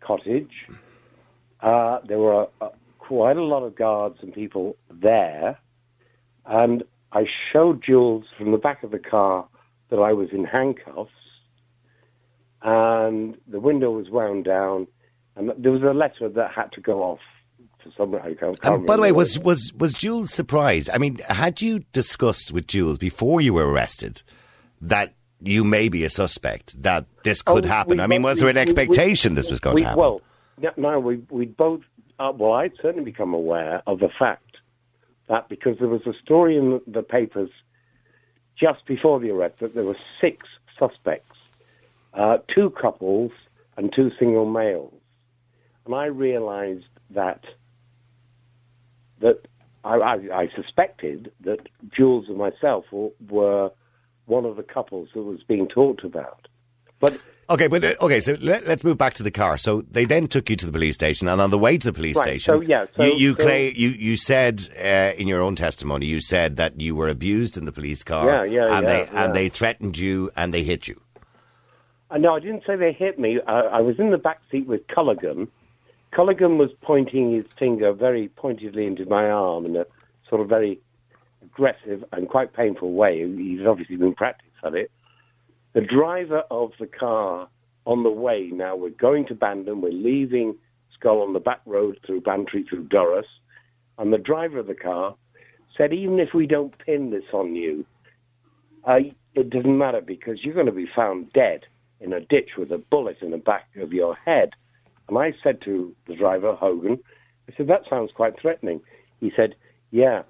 [0.00, 0.66] cottage.
[1.60, 5.58] Uh, there were uh, quite a lot of guards and people there.
[6.46, 9.46] And I showed Jules from the back of the car
[9.90, 11.10] that I was in handcuffs,
[12.62, 14.86] and the window was wound down,
[15.36, 17.20] and there was a letter that had to go off
[17.96, 18.14] some.
[18.14, 20.90] I can't, And by the way, was was was Jules surprised?
[20.92, 24.22] I mean, had you discussed with Jules before you were arrested
[24.80, 27.98] that you may be a suspect that this could Oh, happen?
[27.98, 29.88] we I mean, both- was there an we- we- expectation this was going we, to
[29.88, 30.00] happen?
[30.00, 30.20] Well,
[30.76, 31.80] no, we we both.
[32.18, 34.58] Uh, well, I'd certainly become aware of the fact
[35.28, 37.50] that because there was a story in the, the papers
[38.58, 40.46] just before the arrest that there were six
[40.78, 41.36] suspects,
[42.14, 43.32] uh, two couples
[43.76, 44.92] and two single males,
[45.86, 47.42] and I realised that
[49.22, 49.40] that
[49.84, 51.60] I, I, I suspected that
[51.96, 53.70] Jules and myself were, were
[54.26, 56.46] one of the couples that was being talked about,
[57.00, 57.18] but.
[57.50, 59.58] Okay, but uh, okay, so let, us move back to the car.
[59.58, 61.92] So they then took you to the police station, and on the way to the
[61.92, 65.26] police Right, station, so, yeah, so- you you, so- claim, you you said uh, in
[65.26, 68.76] your own testimony, you said that you were abused in the police car, Yeah, yeah,
[68.76, 71.00] and yeah, they and they threatened you and they hit you.
[72.10, 73.40] Uh, no, I didn't say they hit me.
[73.46, 75.48] I, I was in the back seat with Culligan.
[76.12, 79.86] Culligan was pointing his finger very pointedly into my arm in a
[80.28, 80.80] sort of very
[81.42, 84.90] aggressive and quite painful way, he's obviously been practiced at it.
[85.72, 87.48] The driver of the car
[87.86, 90.54] on the way, now we're going to Bandon, we're leaving
[91.02, 93.26] Schull on the back road through Bantry, through Durrus,
[93.98, 95.16] and the driver of the car
[95.76, 97.84] said, even if we don't pin this on you,
[98.84, 98.98] uh,
[99.34, 101.62] it doesn't matter because you're going to be found dead
[102.00, 104.50] in a ditch with a bullet in the back of your head.
[105.12, 106.98] And I said to the driver, Hogan,
[107.46, 108.80] I said, that sounds quite threatening.
[109.20, 109.54] He said,
[109.90, 110.22] yeah,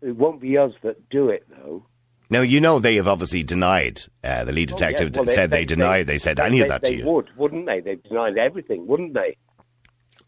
[0.00, 1.84] it won't be us that do it, though.
[2.30, 5.26] Now, you know they have obviously denied, uh, the lead detective oh, yeah.
[5.26, 7.02] well, said they, they, denied, they, they said any they, of that to you.
[7.02, 7.80] They would, wouldn't they?
[7.80, 9.36] They denied everything, wouldn't they?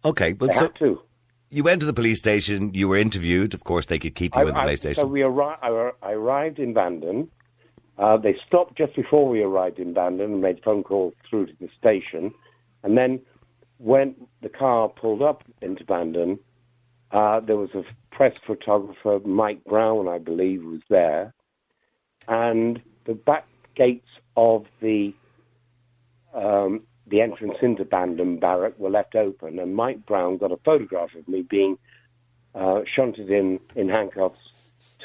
[0.05, 1.03] Okay, but they so.
[1.51, 4.41] You went to the police station, you were interviewed, of course they could keep you
[4.41, 5.03] I, in the police station.
[5.03, 7.29] So we arri- I, arrived in Bandon,
[7.99, 11.47] uh, they stopped just before we arrived in Bandon and made a phone call through
[11.47, 12.33] to the station.
[12.83, 13.21] And then
[13.81, 16.39] when the car pulled up into Bandon,
[17.11, 17.83] uh, there was a
[18.15, 21.33] press photographer, Mike Brown, I believe, was there.
[22.29, 25.15] And the back gates of the
[26.35, 31.15] um, the entrance into Bandon Barrack were left open, and Mike Brown got a photograph
[31.17, 31.77] of me being
[32.55, 34.39] uh, shunted in, in handcuffs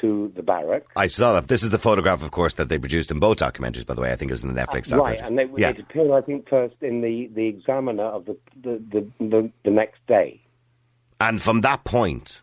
[0.00, 0.84] to the barrack.
[0.96, 1.48] I saw that.
[1.48, 4.12] This is the photograph, of course, that they produced in both documentaries, by the way.
[4.12, 5.70] I think it was in the Netflix uh, Right, and they, yeah.
[5.70, 9.70] it appeared, I think, first in the, the Examiner of the the, the, the, the
[9.70, 10.40] next day.
[11.20, 12.42] And from that point,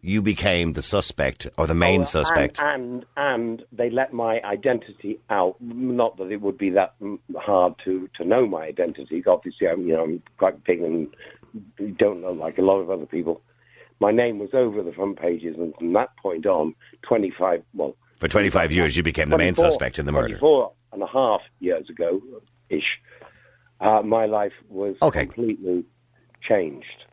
[0.00, 2.58] you became the suspect or the main oh, suspect.
[2.60, 5.56] And, and, and they let my identity out.
[5.60, 6.94] Not that it would be that
[7.36, 9.22] hard to to know my identity.
[9.26, 11.14] Obviously, I'm you know I'm quite big and
[11.98, 13.42] don't know like a lot of other people
[14.00, 17.94] my name was over the front pages, and from that point on, 25, well...
[18.18, 20.38] For 25 years, you became the main suspect in the murder.
[20.38, 22.20] 24 and a half years ago,
[22.68, 22.82] ish,
[23.80, 25.26] uh, my life was okay.
[25.26, 25.84] completely
[26.42, 27.04] changed.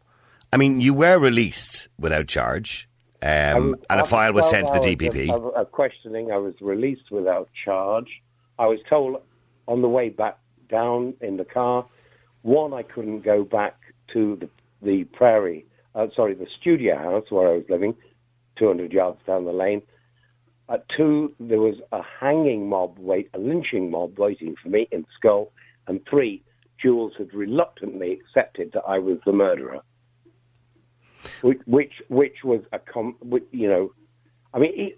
[0.51, 2.89] I mean, you were released without charge,
[3.21, 5.29] um, was, and a file was sent to the DPP.
[5.29, 8.21] Of, of questioning, I was released without charge.
[8.59, 9.21] I was told
[9.67, 10.37] on the way back
[10.69, 11.85] down in the car,
[12.43, 13.77] one, I couldn't go back
[14.13, 14.49] to the,
[14.81, 15.65] the prairie
[15.97, 17.95] uh, sorry, the studio house where I was living,
[18.59, 19.81] 200 yards down the lane.
[20.69, 25.05] At two, there was a hanging mob, wait, a lynching mob waiting for me in
[25.23, 25.49] Schull.
[25.87, 26.43] And three,
[26.81, 29.79] Jules had reluctantly accepted that I was the murderer,
[31.41, 33.15] which which, which was a com,
[33.51, 33.93] you know.
[34.53, 34.93] I mean,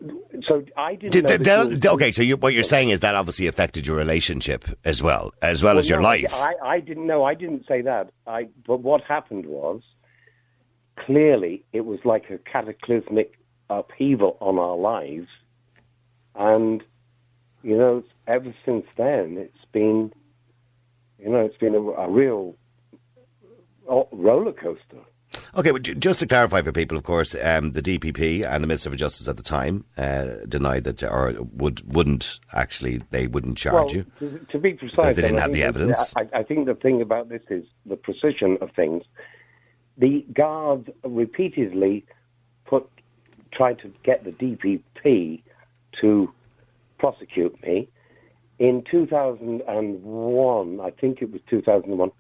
[0.48, 1.26] so I didn't.
[1.26, 5.02] Did, did, okay, so you, what you're saying is that obviously affected your relationship as
[5.04, 6.34] well, as well, well as your no, life.
[6.34, 7.24] I, I didn't know.
[7.24, 8.12] I didn't say that.
[8.26, 9.82] I, but what happened was,
[11.06, 15.28] clearly it was like a cataclysmic upheaval on our lives.
[16.36, 16.84] And,
[17.64, 20.14] you know, ever since then, it's been,
[21.18, 22.56] you know, it's been a, a real
[24.12, 25.00] roller coaster.
[25.56, 28.90] Okay, but just to clarify for people, of course, um, the DPP and the Minister
[28.90, 33.74] for Justice at the time uh, denied that, or would wouldn't actually, they wouldn't charge
[33.74, 34.06] well, you.
[34.20, 36.14] To, to be precise, they didn't have the evidence.
[36.16, 39.04] I, I, think the thing about this is the precision of things
[40.00, 42.06] the guards repeatedly
[42.66, 42.90] put
[43.52, 45.42] tried to get the DPP
[46.02, 46.34] to
[46.98, 47.88] prosecute me.
[48.60, 52.12] In 2001, I think it was 2001,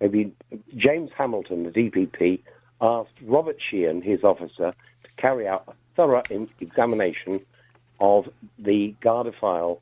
[0.00, 0.32] maybe
[0.76, 2.40] James Hamilton, the DPP,
[2.80, 6.22] asked Robert Sheehan, his officer, to carry out a thorough
[6.60, 7.40] examination
[8.00, 9.80] of the Garda file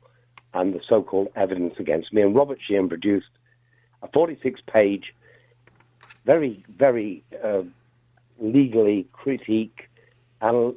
[0.53, 2.21] and the so-called evidence against me.
[2.21, 3.29] And Robert Sheehan produced
[4.03, 5.13] a 46-page
[6.25, 7.63] very, very uh,
[8.39, 9.89] legally critique,
[10.41, 10.75] anal,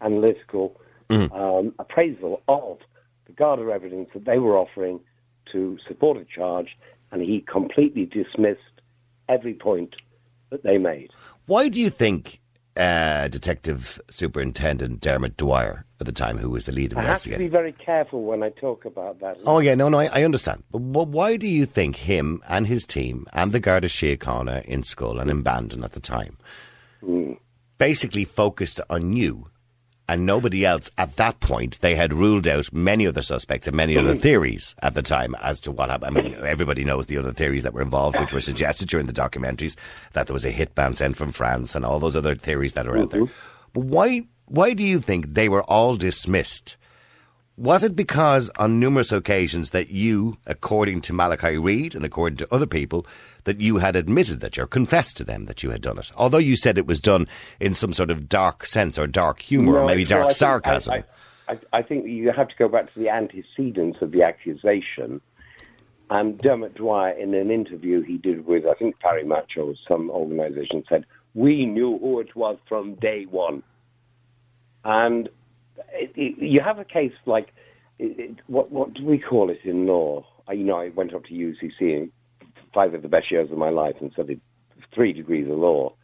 [0.00, 1.32] analytical mm.
[1.32, 2.78] um, appraisal of
[3.26, 5.00] the Garda evidence that they were offering
[5.52, 6.76] to support a charge,
[7.10, 8.60] and he completely dismissed
[9.28, 9.96] every point
[10.50, 11.10] that they made.
[11.46, 12.40] Why do you think
[12.76, 17.02] uh, Detective Superintendent Dermot Dwyer at the time, who was the lead investigator.
[17.02, 19.38] I have to be very careful when I talk about that.
[19.44, 20.62] Oh yeah, no, no, I, I understand.
[20.70, 25.20] But, why do you think him and his team and the Garda Síochána in Schull
[25.20, 26.38] and in Bandon at the time
[27.02, 27.36] mm.
[27.78, 29.46] basically focused on you
[30.08, 31.80] and nobody else at that point.
[31.80, 35.60] They had ruled out many other suspects and many other theories at the time as
[35.60, 36.18] to what happened.
[36.18, 39.12] I mean, everybody knows the other theories that were involved, which were suggested during the
[39.12, 39.76] documentaries,
[40.14, 42.88] that there was a hit band sent from France and all those other theories that
[42.88, 43.22] are out there.
[43.22, 43.32] Mm-hmm.
[43.74, 46.76] But why, why do you think they were all dismissed?
[47.58, 52.54] Was it because on numerous occasions that you, according to Malachi Reid and according to
[52.54, 53.04] other people,
[53.44, 56.12] that you had admitted that you confessed to them that you had done it?
[56.16, 57.26] Although you said it was done
[57.58, 61.02] in some sort of dark sense or dark humour no, or maybe dark sarcasm.
[61.48, 65.20] I, I, I, think you have to go back to the antecedents of the accusation.
[66.10, 70.10] And Dermot Dwyer, in an interview he did with, I think, Paris Match or some
[70.10, 73.64] organisation, said, We knew who it was from day one.
[74.84, 75.28] And
[75.92, 77.52] it, it, you have a case like
[78.46, 80.24] what what do we call it in law?
[80.46, 82.10] I, you know, I went up to UCC,
[82.72, 84.40] five of the best years of my life, and studied
[84.94, 85.94] three degrees of law.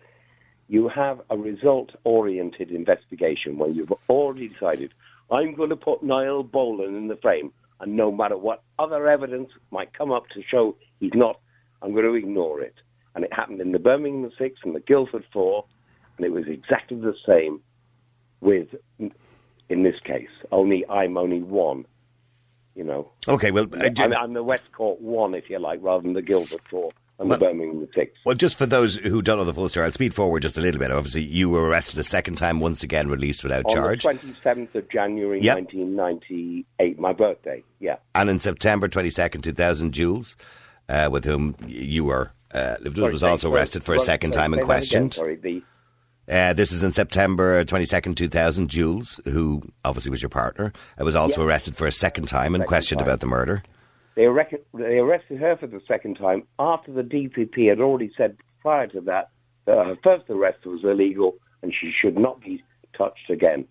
[0.68, 4.92] You have a result-oriented investigation where you've already decided,
[5.30, 9.50] I'm going to put Niall Boland in the frame, and no matter what other evidence
[9.70, 11.38] might come up to show he's not,
[11.82, 12.74] I'm going to ignore it.
[13.14, 15.66] And it happened in the Birmingham Six and the Guildford Four,
[16.16, 17.60] and it was exactly the same
[18.44, 18.68] with
[19.68, 20.28] in this case.
[20.52, 21.87] Only I'm only one.
[22.74, 23.11] You know.
[23.28, 26.22] Okay, well, uh, I'm, I'm, the West Cork one, if you like, rather than the
[26.22, 28.18] Guildford four and well, the Birmingham six.
[28.24, 30.61] Well, just for those who don't know the full story, I'll speed forward just a
[30.61, 30.90] little bit.
[30.90, 34.04] Obviously, you were arrested a second time, once again released without On charge.
[34.04, 35.57] On the 27th of January, yep.
[35.57, 37.62] 1998, my birthday.
[37.78, 37.96] Yeah.
[38.16, 40.37] And in September 22nd, 2000, Jules,
[40.88, 45.14] uh, with whom you were uh, was also arrested for a second time and questioned.
[45.14, 45.62] Sorry, the
[46.28, 48.68] uh, this is in September 22nd, 2000.
[48.68, 52.62] Jules, who obviously was your partner, uh, was also arrested for a second time and
[52.62, 53.08] second questioned time.
[53.08, 53.62] about the murder.
[54.16, 54.26] They,
[54.74, 59.00] they arrested her for the second time after the DPP had already said prior to
[59.02, 59.30] that
[59.66, 62.62] that her first arrest was illegal and she should not be
[62.96, 63.66] touched again.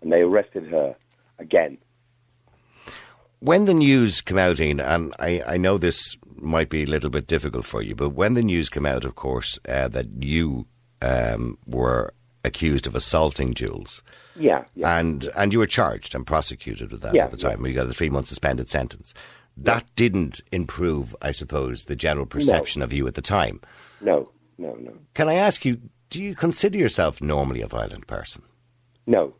[0.00, 0.96] And they arrested her
[1.38, 1.78] again.
[3.40, 7.10] When the news came out, Ian, and I, I know this might be a little
[7.10, 10.66] bit difficult for you, but when the news came out, of course, uh, that you
[11.02, 14.02] um, were accused of assaulting Jules.
[14.34, 17.60] Yeah, yeah, And and you were charged and prosecuted with that yeah, at the time.
[17.60, 17.68] Yeah.
[17.68, 19.12] You got a three month suspended sentence.
[19.56, 22.84] That didn't improve, I suppose, the general perception no.
[22.84, 23.60] of you at the time.
[24.00, 24.92] No, no, no.
[25.12, 28.42] Can I ask you, do you consider yourself normally a violent person?
[29.06, 29.34] No.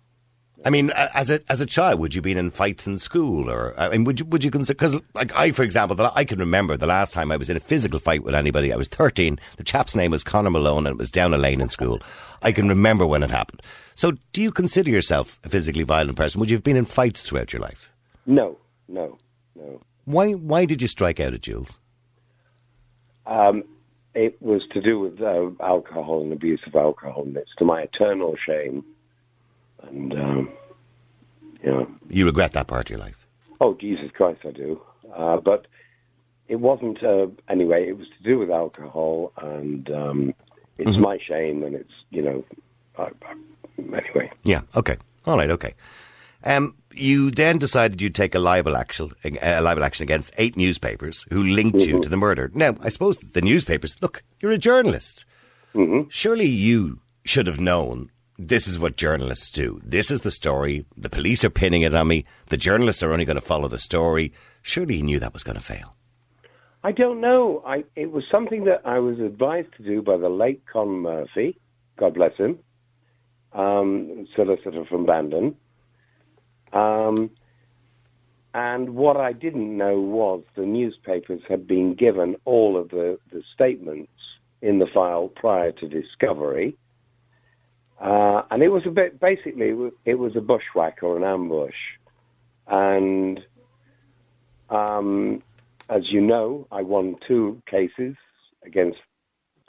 [0.65, 3.75] I mean, as a as a child, would you been in fights in school, or
[3.79, 4.75] I mean, would you would you consider?
[4.75, 7.57] Because, like I, for example, that I can remember the last time I was in
[7.57, 8.73] a physical fight with anybody.
[8.73, 9.41] I was thirteen.
[9.57, 12.01] The chap's name was Connor Malone, and it was down a lane in school.
[12.43, 13.63] I can remember when it happened.
[13.95, 16.39] So, do you consider yourself a physically violent person?
[16.39, 17.93] Would you have been in fights throughout your life?
[18.27, 19.19] No, no,
[19.57, 19.81] no.
[20.05, 21.81] Why Why did you strike out at Jules?
[23.27, 23.65] Um,
[24.15, 27.83] it was to do with uh, alcohol and abuse of alcohol, and it's to my
[27.83, 28.85] eternal shame
[29.83, 30.53] and um,
[31.63, 33.27] you know, you regret that part of your life.
[33.61, 34.81] Oh Jesus Christ, I do.
[35.15, 35.67] Uh, but
[36.49, 37.89] it wasn't uh, anyway.
[37.89, 40.35] It was to do with alcohol, and um,
[40.79, 41.01] it's mm-hmm.
[41.01, 42.45] my shame, and it's you know,
[42.99, 43.35] I, I,
[43.79, 44.31] anyway.
[44.43, 44.63] Yeah.
[44.77, 44.97] Okay.
[45.27, 45.51] All right.
[45.51, 45.75] Okay.
[46.45, 51.25] Um, you then decided you'd take a libel action, a libel action against eight newspapers
[51.31, 51.97] who linked mm-hmm.
[51.97, 52.51] you to the murder.
[52.53, 53.97] Now, I suppose the newspapers.
[54.03, 55.25] Look, you're a journalist.
[55.75, 56.09] Mm-hmm.
[56.09, 58.11] Surely you should have known
[58.49, 59.81] this is what journalists do.
[59.85, 60.85] This is the story.
[60.97, 62.25] The police are pinning it on me.
[62.49, 64.33] The journalists are only going to follow the story.
[64.63, 65.97] Surely he knew that was going to fail.
[66.85, 67.63] I don't know.
[67.65, 71.59] I, it was something that I was advised to do by the late Con Murphy,
[71.97, 72.59] God bless him,
[73.53, 75.57] um, solicitor from Bandon.
[76.73, 77.31] Um,
[78.55, 83.43] and what I didn't know was the newspapers had been given all of the, the
[83.55, 84.11] statements
[84.61, 86.77] in the file prior to discovery.
[88.03, 89.73] Uh, and it was a bit, basically,
[90.05, 91.77] it was a bushwhack or an ambush.
[92.67, 93.41] And
[94.71, 95.41] um,
[95.89, 98.17] as you know, I won two cases
[98.67, 98.99] against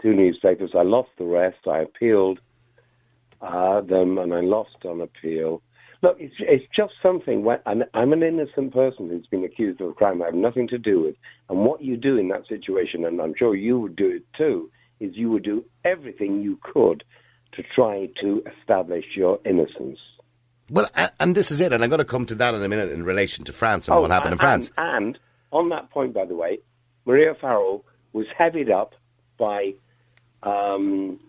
[0.02, 0.72] two newspapers.
[0.74, 1.68] I lost the rest.
[1.68, 2.40] I appealed
[3.40, 5.62] uh, them and I lost on appeal.
[6.02, 7.48] Look, it's, it's just something.
[7.68, 11.02] I'm an innocent person who's been accused of a crime I have nothing to do
[11.02, 11.16] with.
[11.50, 14.72] And what you do in that situation, and I'm sure you would do it too,
[15.00, 17.04] is you would do everything you could
[17.56, 20.00] to try to establish your innocence.
[20.70, 20.90] Well,
[21.20, 23.04] and this is it, and I'm going to come to that in a minute in
[23.04, 24.72] relation to France and oh, what happened and, in France.
[24.78, 25.20] And, and
[25.52, 26.60] on that point, by the way,
[27.06, 28.94] Maria Farrell was headed up
[29.38, 29.74] by
[30.44, 31.20] um,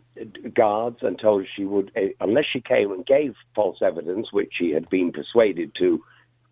[0.54, 4.70] guards and told she would, eh, unless she came and gave false evidence, which she
[4.70, 6.02] had been persuaded to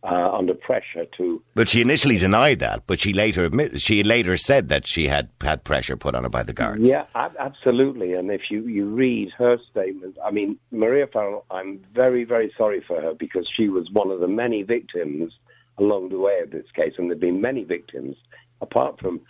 [0.04, 1.42] uh, under pressure to.
[1.54, 2.82] But she initially denied that.
[2.86, 6.28] But she later admitted, she later said that she had had pressure put on her
[6.28, 6.88] by the guards.
[6.88, 8.14] Yeah, absolutely.
[8.14, 12.82] And if you you read her statement, I mean, Maria Farrell, I'm very very sorry
[12.86, 15.32] for her because she was one of the many victims
[15.78, 18.16] along the way of this case, and there've been many victims
[18.60, 19.20] apart from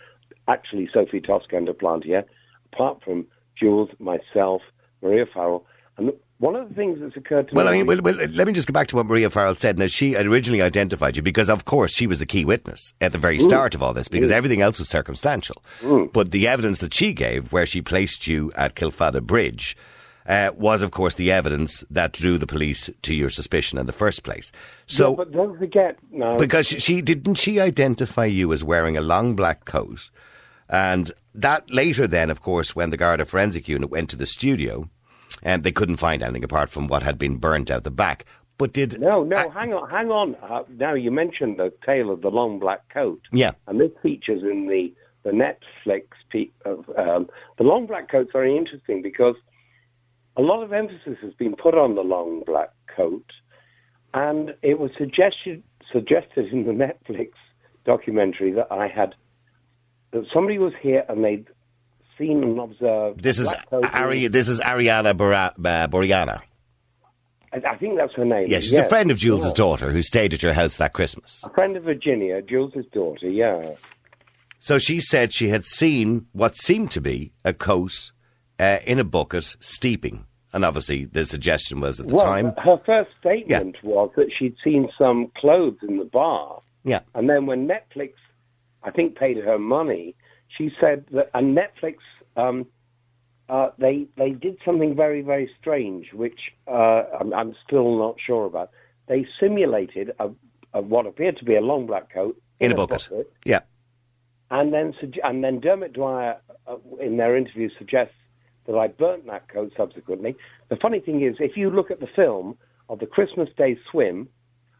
[0.47, 2.23] actually Sophie Toscan du Plantier,
[2.73, 3.25] apart from
[3.57, 4.61] Jules, myself,
[5.01, 5.65] Maria Farrell,
[5.97, 6.11] and
[6.43, 7.57] one of the things that's occurred to me.
[7.57, 7.71] well, me.
[7.71, 9.79] I mean, well, well, let me just go back to what Maria Farrell said.
[9.79, 13.17] Now, she originally identified you because, of course, she was the key witness at the
[13.17, 13.47] very mm.
[13.47, 14.33] start of all this because mm.
[14.33, 15.63] everything else was circumstantial.
[15.79, 16.11] Mm.
[16.11, 19.77] But the evidence that she gave, where she placed you at Kealfadda Bridge,
[20.27, 23.93] uh, was, of course, the evidence that drew the police to your suspicion in the
[23.93, 24.51] first place.
[24.85, 26.37] So, yeah, but don't forget, no.
[26.37, 30.09] because she, she didn't she identify you as wearing a long black coat,
[30.67, 34.89] and that later, then, of course, when the Garda forensic unit went to the studio
[35.41, 38.25] and they couldn't find anything apart from what had been burnt out the back.
[38.57, 40.35] But did No, no, uh, hang on, hang on.
[40.35, 43.21] Uh, now you mentioned the tale of the long black coat.
[43.31, 43.51] Yeah.
[43.67, 46.03] and this features in the the Netflix.
[46.29, 49.35] Pe- of, um, the long black coat's very interesting because
[50.35, 53.25] a lot of emphasis has been put on the long black coat,
[54.13, 56.71] and it was suggested suggested in the
[57.11, 57.31] Netflix
[57.85, 59.15] documentary that I had
[60.11, 61.47] that somebody was here and they'd
[62.17, 63.21] seen and observed.
[63.21, 63.53] this is
[63.93, 66.41] Ari, this is Ariana Bora, uh, Boriana.
[67.53, 68.47] I, I think that's her name.
[68.47, 68.85] Yeah, she's Yes.
[68.85, 69.53] a friend of Jules' Yeah.
[69.53, 71.43] daughter who stayed at your house that Christmas.
[71.43, 73.27] A friend of Virginia, Jules' daughter.
[73.29, 73.71] Yeah.
[74.59, 78.11] So she said she had seen what seemed to be a coat
[78.59, 80.25] uh, in a bucket steeping.
[80.53, 82.53] And obviously, the suggestion was at the well, time.
[82.63, 86.99] her first statement was that she'd seen some clothes in the bar, Yeah.
[87.15, 88.13] and then when Netflix,
[88.83, 90.15] I think, paid her money,
[90.57, 91.97] she said that and Netflix,
[92.35, 92.65] um,
[93.49, 98.45] uh, they they did something very very strange, which uh, I'm, I'm still not sure
[98.45, 98.69] about.
[99.07, 100.29] They simulated a,
[100.73, 103.09] a, what appeared to be a long black coat In a bucket.
[103.45, 103.59] Yeah.
[104.49, 104.93] and then
[105.23, 106.37] and then Dermot Dwyer
[106.67, 108.15] uh, in their interview suggests
[108.65, 110.35] that I burnt that coat subsequently.
[110.69, 114.29] The funny thing is, if you look at the film of the Christmas Day swim,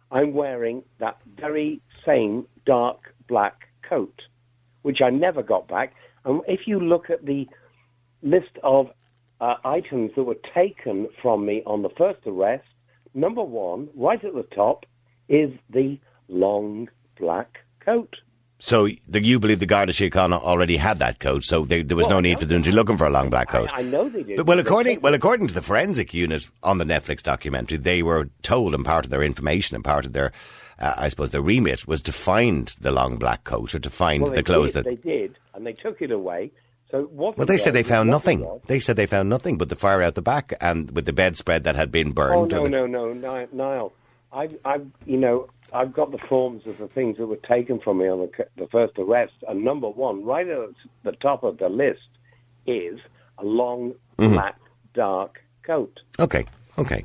[0.10, 4.22] I'm wearing that very same dark black coat,
[4.84, 5.94] which I never got back.
[6.24, 7.48] And if you look at the
[8.22, 8.88] list of
[9.42, 12.68] uh, items that were taken from me on the first arrest,
[13.14, 14.86] number one, right at the top,
[15.28, 18.16] is the long black coat.
[18.60, 22.08] So the, you believe the Garda Síochána already had that coat, so there, there was
[22.08, 23.70] no need for them to be looking for a long black coat.
[23.74, 24.38] I, I know they did.
[24.38, 28.30] But, well, according well, according to the forensic unit on the Netflix documentary, they were
[28.42, 30.32] told, and part of their information, and part of their,
[30.84, 34.22] uh, I suppose, the remit was to find the long black coat or to find
[34.24, 34.90] Well, the clothes did, that.
[34.90, 36.52] they did, and they took it away.
[36.92, 37.08] So.
[37.12, 38.48] Well, they said they found nothing.
[38.68, 41.64] They said they found nothing but the fire out the back and with the bedspread
[41.64, 42.54] that had been burned.
[42.54, 43.94] Oh no, the- no, no, Ni- Niall.
[44.32, 48.00] I've, I've, you know, I've got the forms of the things that were taken from
[48.00, 50.70] me on the, the first arrest, and number one, right at
[51.04, 52.02] the top of the list,
[52.66, 53.00] is
[53.38, 54.34] a long Mm-hmm.
[54.34, 54.56] black
[54.94, 56.00] dark coat.
[56.20, 56.46] Okay,
[56.78, 57.04] okay.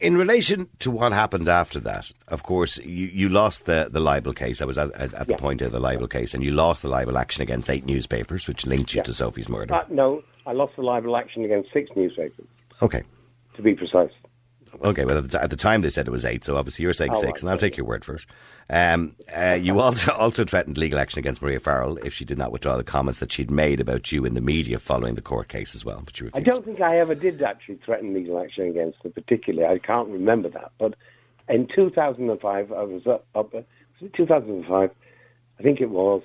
[0.00, 4.32] In relation to what happened after that, of course, you, you lost the, the libel
[4.32, 4.60] case.
[4.60, 6.88] I was at, at, at the point of the libel case, and you lost the
[6.88, 9.04] libel action against eight newspapers, which linked you Yeah.
[9.04, 9.72] to Sophie's murder.
[9.74, 12.46] Uh, no, I lost the libel action against six newspapers,
[12.82, 13.04] okay.
[13.54, 14.10] to be precise.
[14.82, 16.82] Okay, well, at the, t- at the time they said it was eight, so obviously
[16.82, 18.26] you're saying Oh, six, right, and I'll take your word for it.
[18.68, 22.52] Um, uh, you also also threatened legal action against Maria Farrell if she did not
[22.52, 25.74] withdraw the comments that she'd made about you in the media following the court case
[25.74, 26.48] as well, but you refused.
[26.48, 29.66] I don't think I ever did actually threaten legal action against her particularly.
[29.72, 30.72] I can't remember that.
[30.78, 30.94] But
[31.48, 33.64] in 2005, I was up, up was
[34.00, 34.90] it 2005?
[35.58, 36.22] I think it was.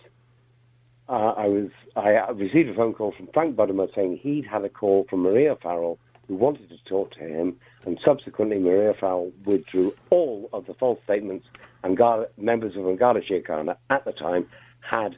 [1.07, 1.69] Uh, I was.
[1.95, 5.21] I uh, received a phone call from Frank Buttimer saying he'd had a call from
[5.21, 7.55] Maria Farrell who wanted to talk to him,
[7.85, 11.45] and subsequently Maria Farrell withdrew all of the false statements
[11.83, 11.99] and
[12.37, 14.47] members of Garda Síochána at the time
[14.81, 15.15] had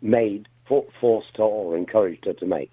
[0.00, 2.70] made, for- forced or encouraged her to make.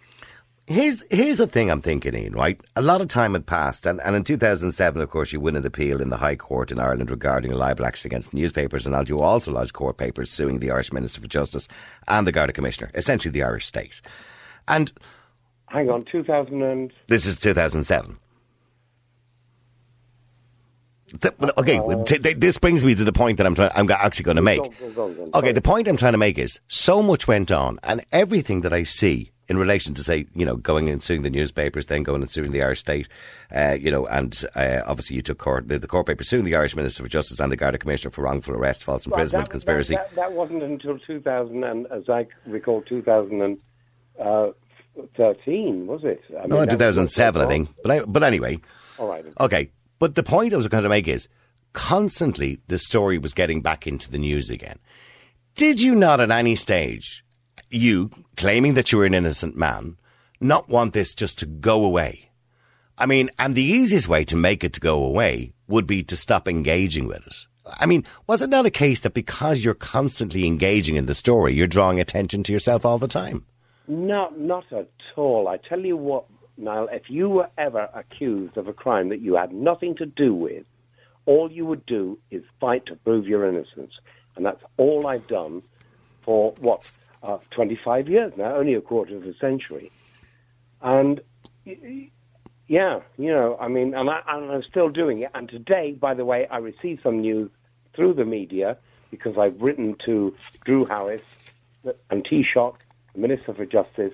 [0.68, 2.34] Here's here's the thing I'm thinking, Ian.
[2.34, 5.56] Right, a lot of time had passed, and, and in 2007, of course, you win
[5.58, 8.88] an appeal in the High Court in Ireland regarding a libel action against the newspapers,
[8.88, 11.68] and you also lodged court papers suing the Irish Minister for Justice
[12.08, 14.02] and the Garda Commissioner, essentially the Irish state.
[14.68, 14.94] And
[15.72, 16.92] Hang on, 2000 and...
[17.08, 18.18] this is 2007.
[21.20, 23.72] Th- okay, well, t- th- this brings me to the point that I'm trying.
[23.76, 24.62] I'm actually going to make.
[25.34, 28.72] Okay, the point I'm trying to make is so much went on, and everything that
[28.72, 32.22] I see in relation to say, you know, going and suing the newspapers, then going
[32.22, 33.10] and suing the Irish state,
[33.54, 36.56] uh, you know, and uh, obviously you took court the, the court paper suing the
[36.56, 39.52] Irish Minister for Justice and the Garda Commissioner for wrongful arrest, false Well, imprisonment, that-
[39.52, 39.96] conspiracy.
[39.96, 42.82] That, that, that wasn't until 2000, and as I recall,
[44.96, 46.22] 2013, was it?
[46.32, 47.70] I no, mean, in 2007, I think.
[47.82, 48.60] But I, but anyway,
[48.98, 49.26] All right.
[49.40, 51.28] Okay, but the point I was going to make is
[51.74, 54.80] constantly the story was getting back into the news again.
[55.56, 57.24] Did you not at any stage,
[57.70, 59.98] you claiming that you were an innocent man,
[60.40, 62.32] not want this just to go away?
[62.98, 66.18] I mean, and the easiest way to make it to go away would be to
[66.18, 67.36] stop engaging with it.
[67.80, 71.54] I mean, was it not a case that because you're constantly engaging in the story,
[71.54, 73.46] you're drawing attention to yourself all the time?
[73.92, 74.88] Not, not at
[75.18, 75.50] all.
[75.50, 76.24] I tell you what,
[76.56, 80.34] Niall, if you were ever accused of a crime that you had nothing to do
[80.34, 80.64] with,
[81.26, 83.92] all you would do is fight to prove your innocence.
[84.38, 85.62] And that's all I've done
[86.22, 86.84] for, what,
[87.22, 89.92] uh, 25 years now, only a quarter of a century.
[90.82, 91.20] And,
[91.66, 95.32] yeah, you know, I mean, and, I, I'm still doing it.
[95.34, 97.52] And today, by the way, I received some news
[97.94, 98.78] through the media
[99.10, 100.34] because I've written to
[100.64, 101.24] Drew Harris
[102.10, 102.78] and Taoiseach,
[103.14, 104.14] the Minister for Justice,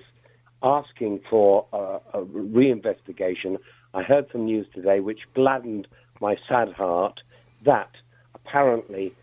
[0.62, 3.58] asking for a, a reinvestigation.
[3.94, 5.88] I heard some news today which gladdened
[6.20, 7.20] my sad heart
[7.64, 7.90] that
[8.34, 9.14] apparently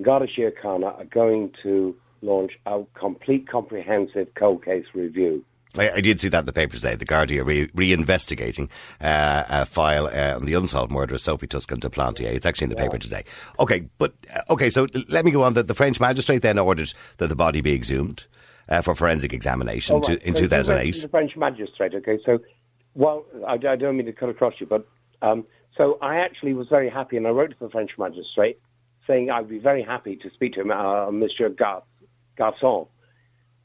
[0.00, 5.44] Garda Síochána are going to launch a complete comprehensive cold case review.
[5.76, 6.96] I, I, did see that in the paper today.
[6.96, 8.68] The Guardian are re- reinvestigating
[9.00, 12.26] uh, a file uh, on the unsolved murder of Sophie Toscan du Plantier.
[12.26, 12.82] It's actually in the yeah.
[12.82, 13.24] paper today.
[13.58, 15.54] Okay, but uh, okay, so let me go on.
[15.54, 18.26] The, the, French magistrate then ordered that the body be exhumed
[18.72, 20.18] uh, for forensic examination oh, right.
[20.20, 21.02] to, in so 2008.
[21.02, 21.94] The French magistrate.
[21.94, 22.38] Okay, so
[22.94, 24.86] well, I, I, don't mean to cut across you, but
[25.22, 25.46] um,
[25.76, 28.58] so I actually was very happy, and I wrote to the French magistrate
[29.06, 31.82] saying I'd be very happy to speak to him, uh, Monsieur Gar-
[32.38, 32.86] Gachon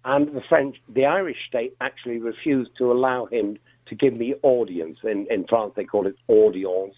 [0.07, 4.99] and the French, the Irish state actually refused to allow him to give me audience.
[5.03, 6.95] In, in France, they call it audience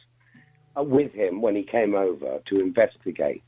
[0.78, 3.44] uh, with him when he came over to investigate.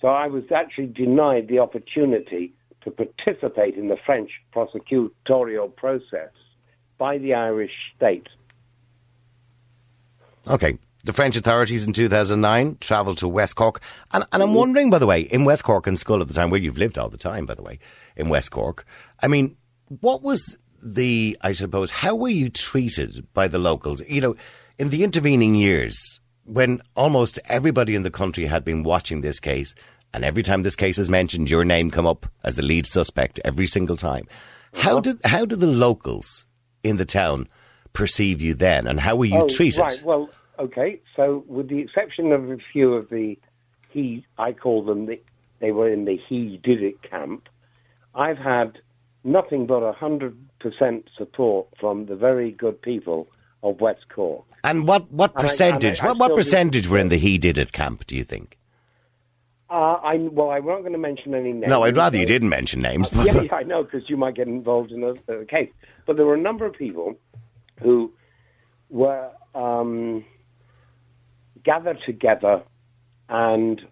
[0.00, 6.30] So I was actually denied the opportunity to participate in the French prosecutorial process
[6.96, 8.28] by the Irish state.
[10.46, 10.78] Okay.
[11.04, 13.80] The French authorities in 2009 travelled to West Cork.
[14.12, 16.50] And, and I'm wondering, by the way, in West Cork and Schull at the time,
[16.50, 17.78] where you've lived all the time, by the way,
[18.16, 18.84] in West Cork,
[19.22, 19.56] I mean,
[20.00, 24.02] what was the, I suppose, how were you treated by the locals?
[24.08, 24.36] You know,
[24.76, 29.74] in the intervening years, when almost everybody in the country had been watching this case,
[30.14, 33.40] and every time this case is mentioned, your name come up as the lead suspect
[33.44, 34.26] every single time.
[34.74, 36.46] How did how did the locals
[36.82, 37.48] in the town
[37.92, 39.80] perceive you then, and how were you oh, treated?
[39.80, 40.02] Right.
[40.02, 43.38] Well, Okay, so with the exception of a few of the
[43.90, 45.20] he, I call them the,
[45.60, 47.48] they were in the he did it camp.
[48.14, 48.78] I've had
[49.22, 53.28] nothing but a hundred percent support from the very good people
[53.62, 54.44] of West Cork.
[54.64, 56.00] And what what percentage?
[56.00, 58.06] I, I, I what what percentage were in the he did it camp?
[58.06, 58.58] Do you think?
[59.70, 61.68] Uh, I well, I'm not going to mention any names.
[61.68, 63.12] No, I'd rather you didn't mention names.
[63.12, 65.70] Uh, yeah, yeah, I know because you might get involved in a, a, case.
[66.06, 67.16] But there were a number of people
[67.82, 68.12] who
[68.88, 69.30] were.
[69.54, 70.24] Um,
[71.68, 72.62] gather together
[73.28, 73.82] and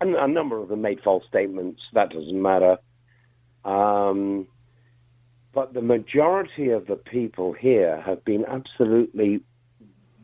[0.00, 1.80] a, number of them made false statements.
[1.94, 2.76] That doesn't matter.
[3.64, 4.46] Um,
[5.54, 9.40] but the majority of the people here have been absolutely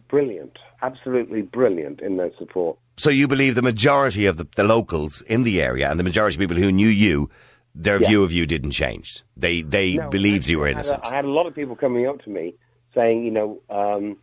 [0.08, 2.78] brilliant, absolutely brilliant in their support.
[2.96, 6.36] So you believe the majority of the, the locals in the area and the majority
[6.36, 7.28] of people who knew you,
[7.74, 8.08] their yeah.
[8.08, 9.24] view of you didn't change.
[9.36, 11.00] They they no, believed you were innocent.
[11.04, 12.54] I had, a, I had a lot of people coming up to me
[12.94, 14.16] saying, you know, um,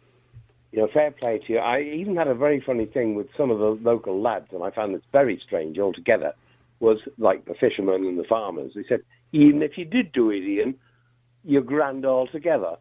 [0.71, 1.59] you know, fair play to you.
[1.59, 4.71] I even had a very funny thing with some of the local lads, and I
[4.71, 6.33] found this very strange altogether.
[6.79, 8.71] Was like the fishermen and the farmers.
[8.73, 9.01] They said,
[9.31, 10.75] even if you did do it, Ian,
[11.43, 12.77] you're grand altogether,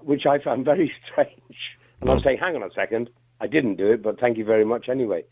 [0.00, 1.76] which I found very strange.
[2.00, 4.44] And I was saying, hang on a second, I didn't do it, but thank you
[4.44, 5.24] very much anyway.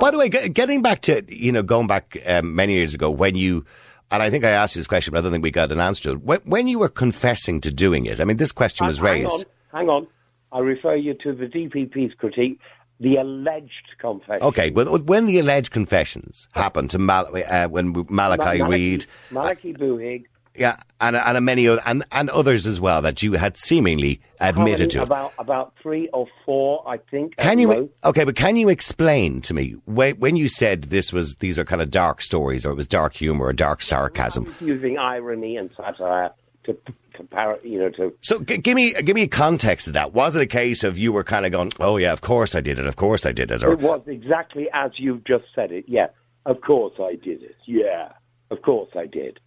[0.00, 3.34] By the way, getting back to you know going back um, many years ago when
[3.36, 3.64] you.
[4.10, 5.80] And I think I asked you this question, but I don't think we got an
[5.80, 6.22] answer to it.
[6.22, 9.44] When, when you were confessing to doing it, I mean, this question was raised.
[9.70, 10.06] Hang on, hang on.
[10.50, 12.58] I refer you to the DPP's critique,
[13.00, 14.42] the alleged confession.
[14.42, 19.74] Okay, well, when the alleged confessions happened to Mal- uh, when Malachi Mal- Reid, Malachy
[19.74, 20.24] Buhig,
[20.58, 24.90] yeah, and and many other, and and others as well that you had seemingly admitted
[24.90, 25.02] to.
[25.02, 27.36] About about three or four, I think.
[27.36, 28.24] Can you okay?
[28.24, 31.82] But can you explain to me when when you said this was these are kind
[31.82, 34.54] of dark stories or it was dark humor or dark sarcasm?
[34.60, 36.30] Using irony and satire
[36.64, 36.76] to
[37.12, 38.14] compare, you know, to.
[38.22, 40.12] So g- give me give me a context of that.
[40.12, 42.60] Was it a case of you were kind of going, "Oh yeah, of course I
[42.60, 45.72] did it, of course I did it," or it was exactly as you've just said
[45.72, 45.84] it.
[45.88, 46.08] Yeah,
[46.46, 47.56] of course I did it.
[47.66, 48.12] Yeah,
[48.50, 49.40] of course I did.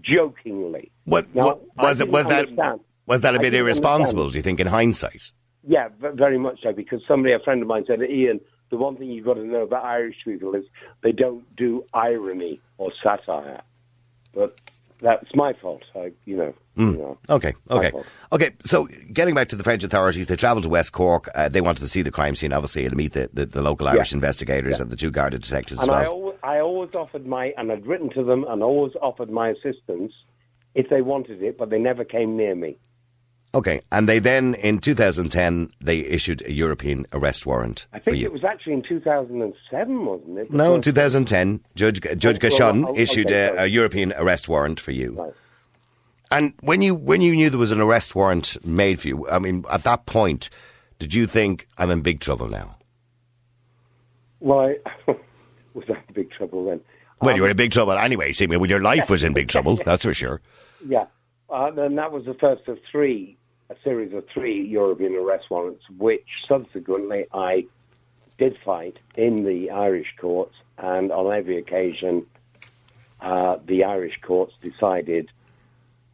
[0.00, 0.90] Jokingly.
[1.04, 2.10] What, now, what was it?
[2.10, 2.48] Was that
[3.06, 4.24] was that a bit irresponsible?
[4.24, 4.32] Understand.
[4.32, 5.32] Do you think, in hindsight?
[5.66, 6.72] Yeah, very much so.
[6.72, 8.40] Because somebody, a friend of mine, said, "Ian,
[8.70, 10.64] the one thing you've got to know about Irish people is
[11.02, 13.62] they don't do irony or satire."
[14.34, 14.56] But
[15.06, 15.84] that's my fault.
[15.94, 16.54] I, you know.
[16.76, 16.92] Mm.
[16.92, 17.92] You know okay, okay,
[18.32, 18.50] okay.
[18.64, 21.28] So, getting back to the French authorities, they travelled to West Cork.
[21.34, 23.88] Uh, they wanted to see the crime scene, obviously, and meet the, the, the local
[23.88, 24.16] Irish yeah.
[24.16, 24.82] investigators yeah.
[24.82, 25.80] and the two Garda detectives.
[25.80, 25.98] And well.
[25.98, 29.50] I, always, I always offered my, and I'd written to them, and always offered my
[29.50, 30.12] assistance
[30.74, 32.76] if they wanted it, but they never came near me.
[33.54, 37.86] Okay, and they then in 2010 they issued a European arrest warrant.
[37.92, 40.52] I think it was actually in 2007, wasn't it?
[40.52, 45.12] No, in 2010, Judge Judge Gachon issued okay, a, a, European arrest warrant for you.
[45.12, 45.32] Right.
[46.30, 49.38] And when you when you knew there was an arrest warrant made for you, I
[49.38, 50.50] mean, at that point,
[50.98, 52.76] did you think I'm in big trouble now?
[54.40, 54.76] Well, I,
[55.74, 56.80] was that big trouble then?
[57.20, 58.32] Well, um, you were in big trouble anyway.
[58.32, 59.78] See, well, your life was in big trouble.
[59.86, 60.40] That's for sure.
[60.86, 61.06] Yeah,
[61.50, 63.36] uh, and that was the first of three
[63.68, 67.66] a series of three European arrest warrants, which subsequently I
[68.38, 72.26] did fight in the Irish courts, and on every occasion,
[73.20, 75.30] uh, the Irish courts decided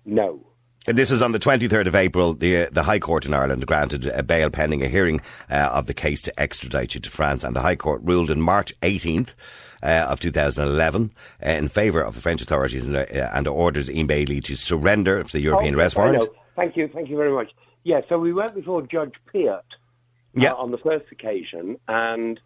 [0.05, 0.41] no.
[0.87, 2.35] And This was on the 23rd of April.
[2.35, 5.87] The uh, the High Court in Ireland granted a bail pending a hearing uh, of
[5.87, 9.35] the case to extradite you to France, and the High Court ruled in March 18th.
[9.83, 11.11] Uh, of 2011
[11.45, 15.25] uh, in favour of the French authorities and, uh, and orders Ian Bailey to surrender
[15.25, 16.25] to the European oh, arrest warrant.
[16.55, 17.51] Thank you, thank you very much.
[17.83, 19.65] Yeah, so we went before Judge Peart
[20.35, 20.53] yeah.
[20.53, 22.39] on the first occasion, and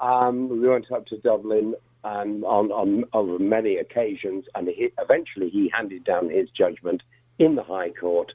[0.00, 5.50] um, we went up to Dublin and on, on over many occasions, and he, eventually
[5.50, 7.02] he handed down his judgment
[7.38, 8.32] in the High Court.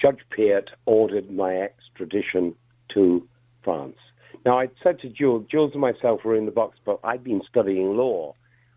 [0.00, 2.54] Judge Peart ordered my extradition
[2.94, 3.26] to
[3.62, 3.96] France.
[4.44, 7.42] Now, I said to Jules, Jules and myself were in the box, but I'd been
[7.48, 8.34] studying law,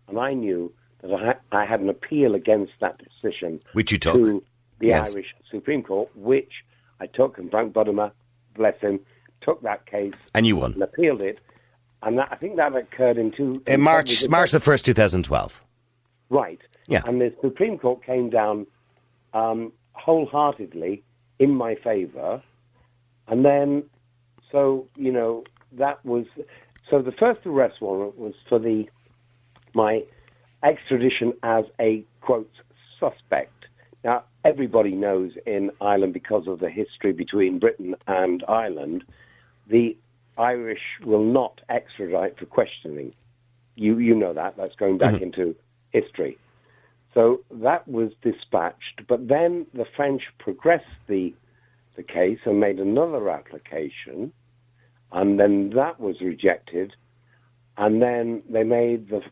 [0.08, 3.60] and I knew that I had, I had an appeal against that decision.
[3.72, 4.14] Which you took?
[4.14, 4.42] To
[4.78, 5.12] the Yes.
[5.12, 6.52] Irish Supreme Court, which
[7.00, 8.10] I took, and Frank Buttimer,
[8.54, 9.00] bless him,
[9.40, 10.72] took that case And you won.
[10.74, 11.38] and appealed it.
[12.02, 13.62] And that, I think that occurred in two.
[13.66, 15.64] In March, was March the 1st, 2012.
[16.28, 16.60] Right.
[16.86, 17.00] Yeah.
[17.06, 18.66] And the Supreme Court came down
[19.32, 21.02] um, wholeheartedly
[21.38, 22.42] in my favour.
[23.26, 23.84] And then,
[24.52, 25.44] so, you know,
[25.78, 26.26] that was.
[26.90, 28.88] So the first arrest warrant was for the
[29.74, 30.04] my
[30.62, 32.50] extradition as a, quote,
[32.98, 33.66] suspect.
[34.02, 39.04] Now, everybody knows in Ireland, because of the history between Britain and Ireland,
[39.68, 39.96] the
[40.36, 43.14] Irish will not extradite for questioning.
[43.76, 44.56] You, you know that.
[44.56, 45.24] That's going back mm-hmm.
[45.24, 45.56] into
[45.90, 46.38] history.
[47.14, 49.06] So that was dispatched.
[49.08, 51.34] But then the French progressed the,
[51.96, 54.32] the case and made another application.
[55.14, 56.92] And then that was rejected.
[57.78, 59.22] And then they made the.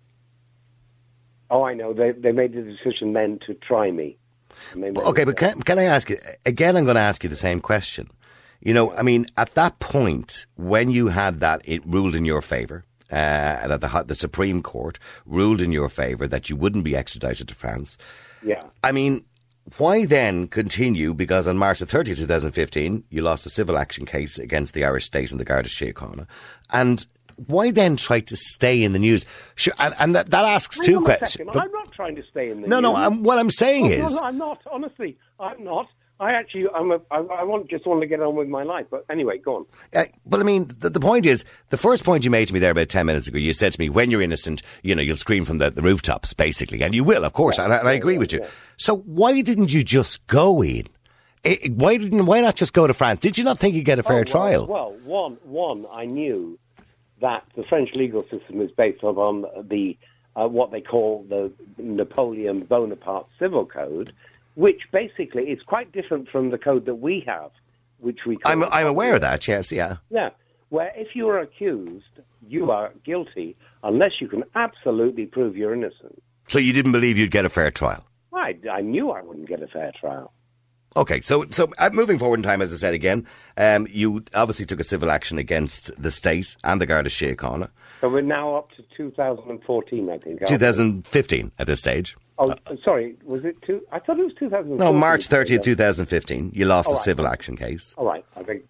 [1.51, 1.93] Oh, I know.
[1.93, 4.17] They, they made the decision then to try me.
[4.75, 6.77] Okay, but can, can I ask you again?
[6.77, 8.09] I'm going to ask you the same question.
[8.61, 12.41] You know, I mean, at that point, when you had that, it ruled in your
[12.41, 12.85] favour.
[13.11, 17.47] Uh, that the the Supreme Court ruled in your favour that you wouldn't be extradited
[17.49, 17.99] to France.
[18.43, 18.65] Yeah.
[18.83, 19.27] I mean,
[19.79, 21.15] why then continue?
[21.15, 25.05] Because on March the 30th, 2015, you lost a civil action case against the Irish
[25.07, 26.27] state and the Garda Síochána.
[26.73, 27.07] And
[27.47, 29.25] why then try to stay in the news?
[29.55, 31.49] Sure, and, and that, that asks Hang two questions.
[31.55, 32.69] I'm not trying to stay in the news.
[32.69, 33.11] no, no.
[33.11, 34.13] What I'm saying Oh, is.
[34.15, 34.59] no, no, I'm not.
[34.71, 35.87] Honestly, I'm not.
[36.23, 38.87] I actually, I'm a, I, I want just want to get on with my life.
[38.91, 39.67] But anyway, go on.
[39.95, 42.61] Uh, but I mean, the, the point is, the first point you made to me
[42.61, 45.17] there about 10 minutes ago, you said to me, when you're innocent, you know, you'll
[45.17, 46.81] scream from the, the rooftops, basically.
[46.83, 47.59] And you will, of course.
[47.59, 48.45] and, I, and I agree with you.
[48.77, 50.87] So why didn't you just go in?
[51.45, 53.19] Eh, why didn't, why not just go to France?
[53.19, 54.67] Did you not think you'd get a fair Oh, well, trial?
[54.69, 56.57] Well, one, one, I knew
[57.21, 59.97] that the French legal system is based on the
[60.35, 64.13] uh, what they call the Napoleon Bonaparte Civil Code,
[64.55, 67.51] which basically is quite different from the code that we have,
[67.99, 68.39] which we.
[68.45, 69.97] I'm, I'm aware of that, yes, yeah.
[70.11, 70.31] Yeah,
[70.69, 76.23] where if you are accused, you are guilty unless you can absolutely prove you're innocent.
[76.49, 78.05] So you didn't believe you'd get a fair trial?
[78.35, 80.33] I, I knew I wouldn't get a fair trial.
[80.95, 83.27] Okay, so so uh, moving forward in time, as I said again,
[83.57, 87.71] um, you obviously took a civil action against the state and the Garda Síochána.
[88.03, 90.47] So we're now up to 2014, I think.
[90.47, 92.17] 2015 at this stage.
[92.39, 92.55] Oh,
[92.85, 93.83] sorry, was it two?
[93.93, 94.79] I thought it was 2014.
[94.79, 96.53] No, March 30th, 2015.
[96.55, 97.05] You lost All the right.
[97.05, 97.95] civil action case.
[97.97, 98.63] All right, I think,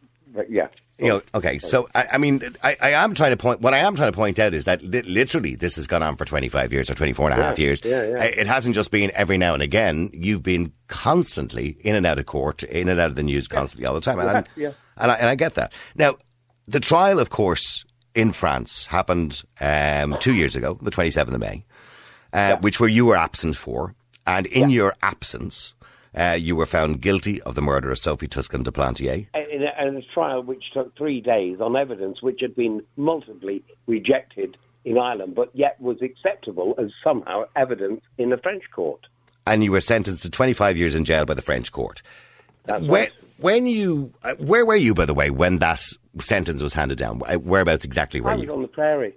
[0.49, 0.69] yeah.
[0.99, 3.61] You know, okay, so I, I mean, I, I am trying to point.
[3.61, 6.17] What I am trying to point out is that li- literally this has gone on
[6.17, 7.81] for 25 years or 24 and a half years.
[7.85, 8.23] yeah, yeah.
[8.23, 10.11] It hasn't just been every now and again.
[10.13, 13.87] You've been constantly in and out of court, in and out of the news constantly
[13.87, 14.19] all the time.
[14.21, 14.73] And, Yeah, yeah.
[14.97, 15.73] and, I, and I get that.
[15.97, 16.17] Now,
[16.69, 17.85] the trial, of course,
[18.15, 21.65] in France happened um, two years ago, the 27th of May,
[22.33, 23.95] uh, which where you were absent for.
[24.27, 25.75] And in your absence,
[26.17, 29.27] uh, you were found guilty of the murder of Sophie Toscan du Plantier.
[29.35, 33.59] In a, in a trial which took three days on evidence which had been multiply
[33.87, 39.01] rejected in Ireland, but yet was acceptable as somehow evidence in the French court.
[39.47, 42.03] and you were sentenced to 25 years in jail by the French court.
[42.65, 43.13] That's When, right.
[43.39, 45.83] when you, uh, where were you, by the way, when that
[46.21, 47.21] sentence was handed down?
[47.27, 48.53] Uh, Whereabouts exactly were I was you?
[48.55, 49.15] on the prairie.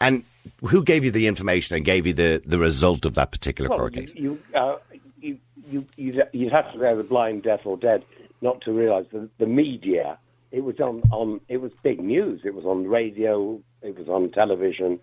[0.00, 0.24] And
[0.64, 3.78] who gave you the information and gave you the, the result of that particular Well,
[3.78, 4.14] court you, case?
[4.14, 4.76] you, uh,
[5.20, 8.04] you, you, you'd, you'd have to go the blind, deaf, or dead
[8.42, 10.18] not to realise that the media.
[10.50, 11.40] It was on, on.
[11.48, 12.42] It was big news.
[12.44, 13.58] It was on radio.
[13.80, 15.00] It was on television.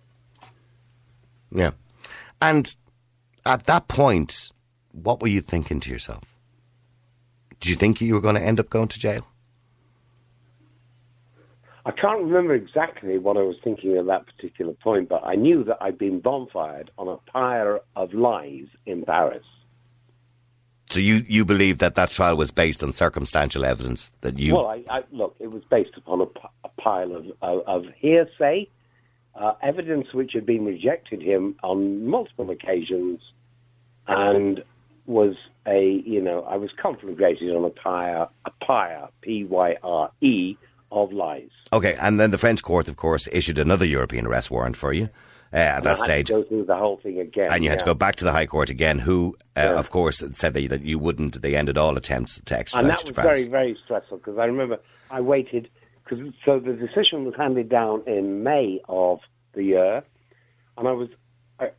[1.50, 1.72] Yeah.
[2.40, 2.74] And
[3.44, 4.52] at that point,
[4.92, 6.22] what were you thinking to yourself?
[7.58, 9.26] Did you think you were going to end up going to jail?
[11.86, 15.64] I can't remember exactly what I was thinking at that particular point, but I knew
[15.64, 19.44] that I'd been bonfired on a pyre of lies in Paris.
[20.90, 24.56] So you, you believe that that trial was based on circumstantial evidence that you...
[24.56, 27.84] Well, I, I, look, it was based upon a, p- a pile of, of, of
[27.96, 28.68] hearsay,
[29.34, 33.20] uh, evidence which had been rejected him on multiple occasions,
[34.08, 34.64] and
[35.06, 40.56] was a, you know, I was conflagrated on a pyre, a pyre, P-Y-R-E,
[40.90, 41.50] of lies.
[41.72, 45.08] Okay, and then the French court, of course, issued another European arrest warrant for you.
[45.52, 47.50] Uh, at And that stage, to go through the whole thing again.
[47.50, 49.78] and you had to go back to the High Court again, who, uh, Yeah.
[49.80, 51.42] of course, said that you, that you wouldn't.
[51.42, 54.78] They ended all attempts to extradite and that was very, very stressful because I remember
[55.10, 55.68] I waited
[56.04, 59.20] because so the decision was handed down in May of
[59.54, 60.04] the year,
[60.78, 61.08] and I was
[61.58, 61.70] I,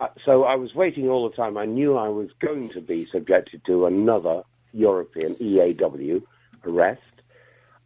[0.00, 1.56] I, so I was waiting all the time.
[1.56, 4.42] I knew I was going to be subjected to another
[4.72, 6.22] European EAW
[6.64, 7.02] arrest,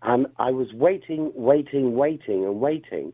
[0.02, 3.12] and I was waiting, waiting, waiting, and waiting,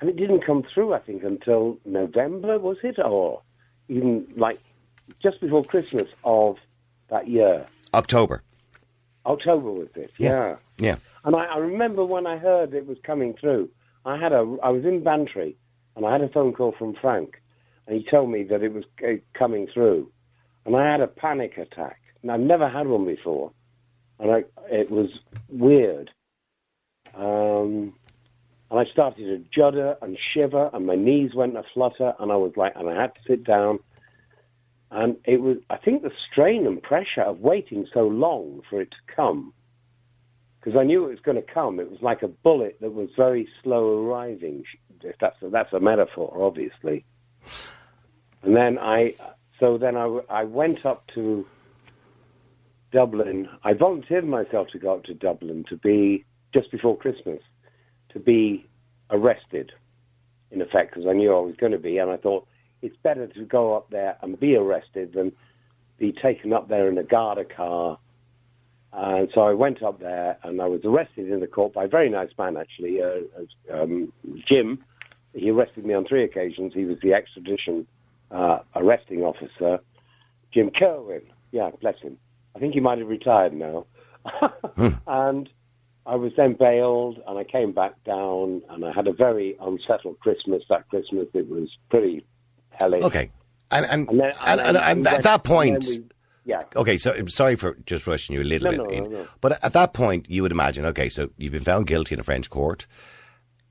[0.00, 0.94] and it didn't come through.
[0.94, 3.42] I think until November was it, or
[3.88, 4.58] even like
[5.22, 6.56] just before Christmas of
[7.08, 7.66] that year.
[7.92, 8.42] October.
[9.26, 10.12] October was it?
[10.18, 10.30] Yeah.
[10.30, 10.56] Yeah.
[10.78, 10.96] Yeah.
[11.24, 13.68] And I, I remember when I heard it was coming through.
[14.06, 15.56] I had a, I was in Bantry,
[15.96, 17.42] and I had a phone call from Frank,
[17.86, 20.10] and he told me that it was uh, coming through,
[20.64, 22.00] and I had a panic attack.
[22.22, 23.52] And I've never had one before,
[24.18, 25.10] and I, it was
[25.48, 26.10] weird.
[27.14, 27.94] Um,
[28.70, 32.36] and I started to judder and shiver, and my knees went a flutter, and I
[32.36, 33.80] was like, and I had to sit down.
[34.92, 38.90] And it was, I think, the strain and pressure of waiting so long for it
[38.90, 39.52] to come,
[40.58, 41.80] because I knew it was going to come.
[41.80, 44.64] It was like a bullet that was very slow arriving.
[45.02, 47.04] If that's a, that's a metaphor, obviously.
[48.42, 49.14] And then I,
[49.58, 51.46] so then I, I went up to
[52.92, 53.48] Dublin.
[53.64, 57.40] I volunteered myself to go up to Dublin to be just before Christmas,
[58.10, 58.66] to be
[59.10, 59.72] arrested,
[60.50, 62.46] in effect, because I knew I was going to be, and I thought
[62.82, 65.32] it's better to go up there and be arrested than
[65.98, 67.98] be taken up there in a Garda car.
[68.92, 71.88] And so I went up there, and I was arrested in the court by a
[71.88, 73.20] very nice man, actually, uh,
[73.72, 74.12] um,
[74.44, 74.82] Jim.
[75.32, 76.72] He arrested me on three occasions.
[76.74, 77.86] He was the extradition
[78.32, 79.78] uh, arresting officer,
[80.52, 81.22] Jim Kerwin.
[81.52, 82.18] Yeah, bless him.
[82.56, 83.86] I think he might have retired now.
[85.06, 85.48] and
[86.06, 90.18] I was then bailed, and I came back down, and I had a very unsettled
[90.20, 90.62] Christmas.
[90.68, 92.24] That Christmas, it was pretty
[92.72, 93.04] hellish.
[93.04, 93.30] Okay.
[93.70, 96.04] And and And then- and, and, and at that point, we-
[96.44, 96.62] yeah.
[96.74, 96.96] okay.
[96.98, 99.26] So I'm sorry for just rushing you a little No, bit, no, in, no, no.
[99.40, 102.24] but at that point, you would imagine, okay, so you've been found guilty in a
[102.24, 102.86] French court.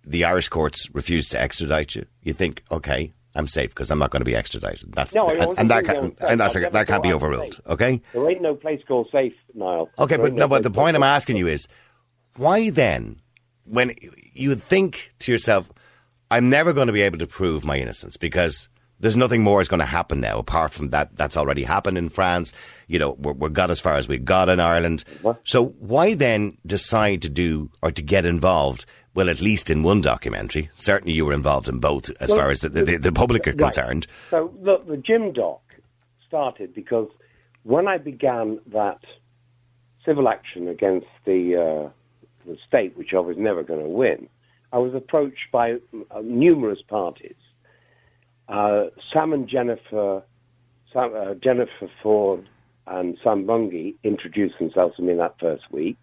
[0.04, 2.06] The Irish courts refused to extradite you.
[2.24, 4.94] You think, okay, I'm safe because I'm not going to be extradited.
[4.94, 6.30] That's No, I and, and that can, I was safe.
[6.30, 7.56] and that's never that can't be overruled.
[7.56, 7.68] safe.
[7.68, 8.02] Okay.
[8.14, 9.90] There ain't no place called safe, Niall.
[10.00, 11.68] Okay, There but ain't no, but the point I'm asking you is,
[12.40, 13.22] why then,
[13.66, 13.94] when
[14.34, 15.70] you would think to yourself,
[16.32, 18.70] I'm never going to be able to prove my innocence because
[19.00, 21.16] there's nothing more is going to happen now apart from that.
[21.16, 22.54] That's already happened in France.
[22.88, 25.04] You know, we're, we're got as far as we got in Ireland.
[25.22, 25.42] What?
[25.44, 28.86] So why then decide to do or to get involved?
[29.14, 30.70] Well, at least in one documentary.
[30.76, 33.52] Certainly, you were involved in both, as Well, far as the, the, the public are
[33.52, 33.58] Right.
[33.60, 34.08] concerned.
[34.30, 35.62] So look, the Jim doc
[36.28, 37.10] started because
[37.64, 39.00] when I began that
[40.06, 41.90] civil action against the uh,
[42.50, 44.28] the state, which I was never going to win,
[44.72, 45.74] I was approached by
[46.12, 47.36] uh, numerous parties.
[48.48, 50.24] Uh, Sam and Jennifer,
[50.92, 52.48] Sam, uh, Jennifer Forde
[52.88, 55.98] and Sam Bungey introduced themselves to me in that first week.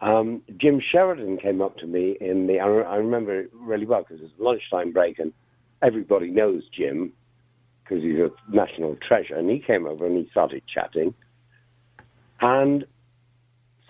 [0.00, 2.60] Um, Jim Sheridan came up to me in the.
[2.60, 5.32] I, I remember it really well because it was lunchtime break and
[5.82, 7.12] everybody knows Jim
[7.82, 9.36] because he's a national treasure.
[9.36, 11.14] And he came over and he started chatting.
[12.40, 12.84] And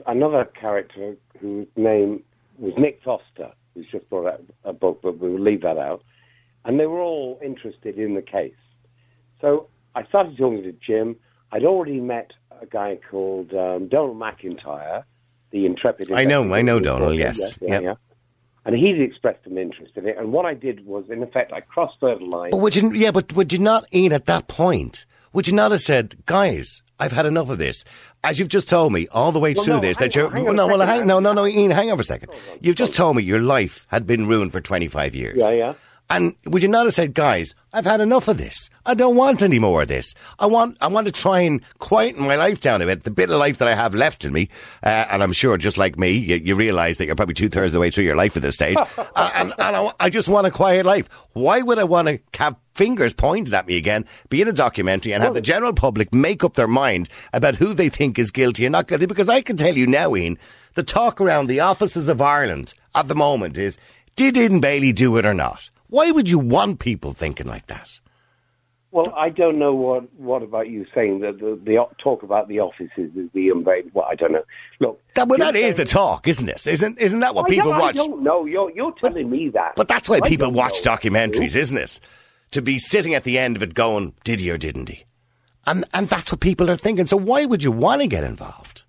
[0.07, 2.23] another character whose name
[2.59, 6.03] was Nick Foster, who's just brought out a book, but we'll leave that out.
[6.65, 8.55] And they were all interested in the case.
[9.41, 11.17] So I started talking to Jim.
[11.53, 15.05] I'd already met a guy called um, Donal MacIntyre,
[15.51, 16.11] the intrepid.
[16.11, 16.81] I know- I know.
[16.81, 17.39] Donal, yes.
[17.39, 17.83] Yeah, yeah, Yep.
[17.83, 17.95] yeah.
[18.65, 20.17] And he'd expressed an interest in it.
[20.19, 22.51] And what I did was, in effect, I crossed the line.
[22.51, 25.71] But would you, yeah, but would you not, Ian, at that point, would you not
[25.71, 27.85] have said, guys, I've had enough of this?
[28.25, 30.33] As you've just told me all the way Well, through no, this, that you're, on,
[30.33, 32.31] hang on a no, well, hang, no, no, no, Ian, hang on for a second.
[32.61, 35.37] You've just told me your life had been ruined for 25 years.
[35.39, 35.75] Yeah, yeah.
[36.09, 38.71] And would you not have said, guys, I've had enough of this.
[38.87, 40.15] I don't want any more of this.
[40.39, 43.29] I want, I want to try and quieten my life down a bit, the bit
[43.29, 44.49] of life that I have left in me.
[44.85, 47.71] Uh, and I'm sure, just like me, you, you realise that you're probably two thirds
[47.71, 48.79] of the way through your life at this stage.
[49.15, 51.09] Uh, and and I, I just want a quiet life.
[51.33, 55.15] Why would I want to have fingers pointed at me again, be in a documentary,
[55.15, 58.67] and have the general public make up their mind about who they think is guilty
[58.67, 59.07] and not guilty?
[59.07, 60.39] Because I can tell you now, Ian,
[60.75, 63.79] the talk around the offices of Ireland at the moment is,
[64.17, 65.71] did Ian Bailey do it or not?
[65.89, 68.01] Why would you want people thinking like that?
[68.93, 72.61] Well, I don't know what what about you saying that the, the talk about the
[72.61, 73.91] offices is the unveiled.
[73.93, 74.45] Well, I don't know.
[74.81, 76.67] Look, That, well, that is the talk, isn't it?
[76.67, 77.97] Isn't isn't that what I people watch?
[77.97, 78.47] I don't know.
[78.47, 79.73] You're you're telling me that.
[79.77, 80.93] But that's why I people watch know.
[80.97, 82.01] documentaries, isn't it?
[82.53, 85.05] To be sitting at the end of it going, did he or didn't he?
[85.67, 87.07] And, and that's what people are thinking.
[87.07, 88.85] So why would you want to get involved?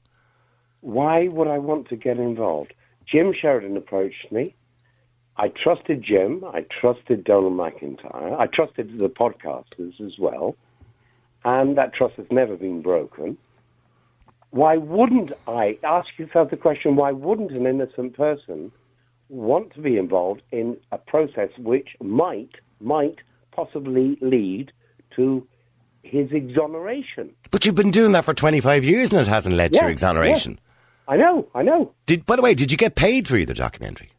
[0.81, 2.73] Why would I want to get involved?
[3.11, 4.55] Jim Sheridan approached me.
[5.37, 6.43] I trusted Jim.
[6.45, 8.35] I trusted Donal MacIntyre.
[8.39, 10.55] I trusted the podcasters as well.
[11.45, 13.37] And that trust has never been broken.
[14.49, 18.71] Why wouldn't I ask yourself the question, why wouldn't an innocent person
[19.29, 23.17] want to be involved in a process which might, might
[23.51, 24.71] possibly lead
[25.15, 25.45] to
[26.01, 27.29] his exoneration?
[27.51, 30.53] But you've been doing that for 25 years and it hasn't led to your exoneration.
[30.53, 31.13] yeah.
[31.13, 31.93] I know, I know.
[32.05, 34.09] Did, by the way, did you get paid for either documentary?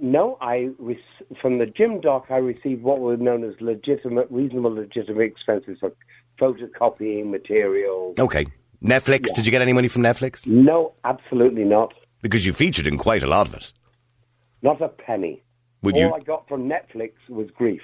[0.00, 0.96] No, I rec-
[1.40, 5.92] from the Jim Doc, I received what were known as legitimate, reasonable, legitimate expenses for
[6.40, 8.18] photocopying materials.
[8.18, 8.46] Okay.
[8.82, 10.46] Netflix, did you get any money from Netflix?
[10.46, 11.92] No, absolutely not.
[12.22, 13.72] Because you featured in quite a lot of it.
[14.62, 15.42] Not a penny.
[15.82, 16.12] Would All you?
[16.14, 17.82] I got from Netflix was grief.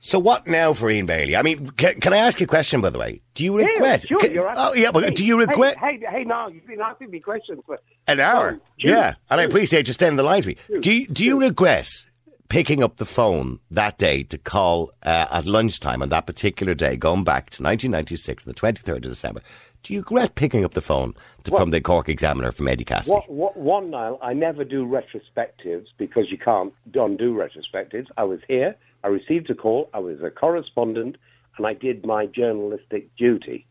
[0.00, 1.34] So what now for Ian Bailey?
[1.34, 3.20] I mean, can, can I ask you a question, by the way?
[3.34, 4.06] Do you regret?
[4.08, 6.66] Yeah, sure, can- oh, yeah, but hey, do you regret Hey, hey, hey, now you've
[6.66, 8.58] been asking me questions for an hour?
[8.60, 10.56] Oh, yeah, and I appreciate you staying on the line to me.
[10.80, 12.04] Do you, do you regret
[12.48, 16.96] picking up the phone that day to call uh, at lunchtime on that particular day,
[16.96, 19.42] going back to 1996, the 23rd of December?
[19.82, 23.14] Do you regret picking up the phone to, from the Cork Examiner from Eddie Cassidy?
[23.14, 28.06] What, what, one Niall, I never do retrospectives because you can't undo retrospectives.
[28.16, 31.16] I was here, I received a call, I was a correspondent,
[31.56, 33.66] and I did my journalistic duty.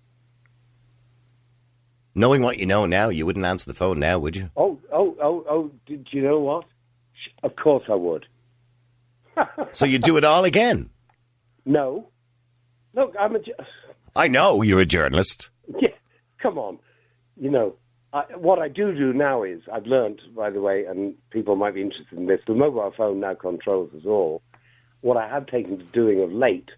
[2.15, 4.49] Knowing what you know now, you wouldn't answer the phone now, would you?
[4.57, 6.65] Oh, oh, oh, oh, did you know what?
[7.43, 8.25] Of course I would.
[9.71, 10.89] So you'd do it all again?
[11.63, 12.09] No.
[12.95, 13.39] Look, I'm a.
[13.39, 13.53] ju-
[14.15, 15.51] I know you're a journalist.
[15.79, 15.89] Yeah,
[16.41, 16.79] come on.
[17.39, 17.75] You know,
[18.13, 21.75] I, what I do do now is, I've learned, by the way, and people might
[21.75, 24.41] be interested in this, the mobile phone now controls us all.
[25.01, 26.69] What I have taken to doing of late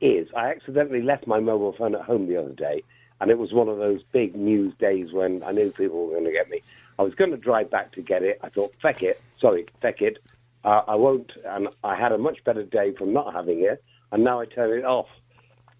[0.00, 2.82] is I accidentally left my mobile phone at home the other day,
[3.20, 6.24] and it was one of those big news days when I knew people were going
[6.24, 6.62] to get me.
[6.98, 8.38] I was going to drive back to get it.
[8.42, 9.20] I thought, feck it.
[9.40, 10.18] Sorry, feck it.
[10.64, 11.30] Uh, I won't.
[11.44, 14.76] And I had a much better day from not having it, and now I turn
[14.76, 15.08] it off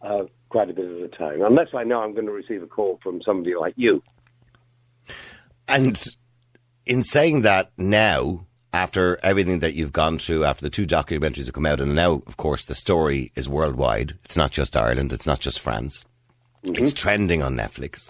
[0.02, 2.66] uh, quite a bit of the time, unless I know I'm going to receive a
[2.66, 4.02] call from somebody like you.
[5.66, 6.02] And
[6.86, 8.46] in saying that now,
[8.82, 12.22] after everything that you've gone through, after the two documentaries have come out, and now,
[12.26, 14.14] of course, the story is worldwide.
[14.24, 15.12] It's not just Ireland.
[15.12, 16.04] It's not just France.
[16.64, 16.82] Mm-hmm.
[16.82, 18.08] It's trending on Netflix.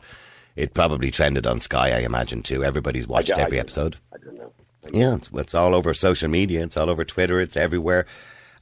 [0.57, 2.63] It probably trended on Sky, I imagine, too.
[2.65, 3.97] Everybody's watched I- I every don't episode.
[4.13, 4.19] know.
[4.19, 4.53] I don't know.
[4.93, 6.63] Yeah, it's, it's all over social media.
[6.63, 7.41] It's all over Twitter.
[7.41, 8.05] It's everywhere,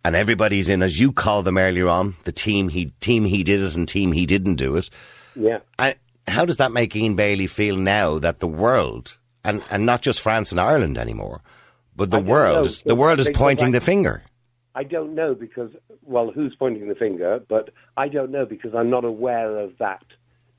[0.05, 3.61] and everybody's in, as you called them earlier on, the team he team he did
[3.61, 4.91] it and team he didn't do it.
[5.35, 5.59] Yeah.
[5.79, 5.95] And
[6.29, 10.21] how does that make Ian Bailey feel now that the world, and, and not just
[10.21, 11.43] France and Ireland anymore,
[11.97, 14.23] but the world, is, the world is pointing the finger?
[14.75, 15.71] I don't know because,
[16.03, 17.41] well, who's pointing the finger?
[17.49, 20.05] But I don't know because I'm not aware of that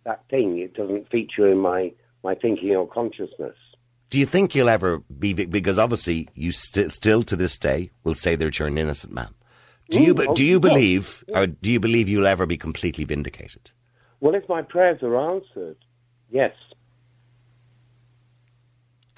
[0.05, 0.57] that thing.
[0.57, 1.91] It doesn't feature in my,
[2.23, 3.55] my thinking or consciousness.
[4.09, 8.15] Do you think you'll ever be, because obviously you st- still to this day will
[8.15, 9.33] say that you're an innocent man.
[9.89, 13.03] Do you, Mm, oh, do you believe, or do you believe you'll ever be completely
[13.03, 13.71] vindicated?
[14.19, 15.77] Well, if my prayers are answered,
[16.29, 16.53] yes.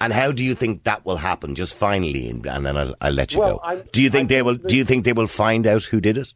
[0.00, 1.54] And how do you think that will happen?
[1.54, 3.58] Just finally, and and then I'll, I'll let you Well, go.
[3.58, 4.54] I'm- do you think I they will?
[4.56, 6.32] Do you think they will find out who did it?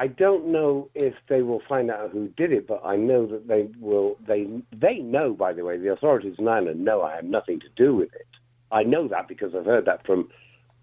[0.00, 3.48] I don't know if they will find out who did it, but I know that
[3.48, 4.16] they will.
[4.26, 7.68] They they know, by the way, the authorities in Ireland know I have nothing to
[7.76, 8.26] do with it.
[8.70, 10.28] I know that because I've heard that from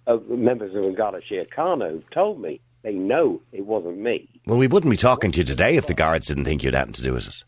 [0.08, 4.28] uh, members of An Garda Síochána who've told me they know it wasn't me.
[4.46, 6.94] Well, we wouldn't be talking to you today if the guards didn't think you'd had
[6.96, 7.44] to do with it.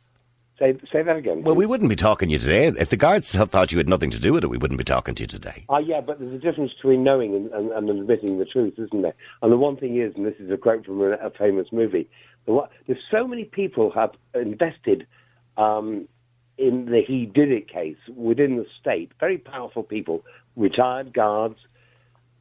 [0.60, 1.44] Say say that again.
[1.44, 4.10] Well, we wouldn't be talking to you today if the guards thought you had nothing
[4.10, 4.48] to do with it.
[4.48, 5.66] We wouldn't be talking to you today.
[5.70, 9.04] Ah, yeah, but there's a difference between knowing and, and, and admitting the truth, isn't
[9.04, 9.14] there?
[9.44, 12.10] And the one thing is, and this is a quote from a, a famous movie,
[12.46, 15.06] the one, there's so many people have invested
[15.58, 16.08] um,
[16.58, 20.24] in the he did it case within the state, very powerful people,
[20.56, 21.60] retired guards,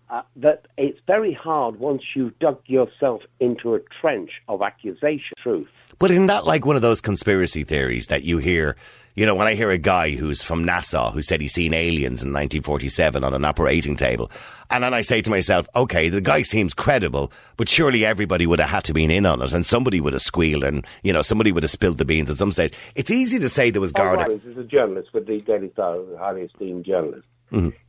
[0.08, 5.68] uh, that it's very hard once you've dug yourself into a trench of accusation, truth.
[5.98, 8.76] But isn't that like one of those conspiracy theories that you hear?
[9.14, 12.22] You know, when I hear a guy who's from NASA who said he's seen aliens
[12.22, 14.30] in 1947 on an operating table,
[14.70, 18.58] and then I say to myself, okay, the guy seems credible, but surely everybody would
[18.58, 21.22] have had to been in on it, and somebody would have squealed, and you know,
[21.22, 22.74] somebody would have spilled the beans at some stage.
[22.94, 24.18] It's easy to say there was guard.
[24.18, 27.26] Paul Rose is a journalist with the Daily Star, a highly esteemed journalist.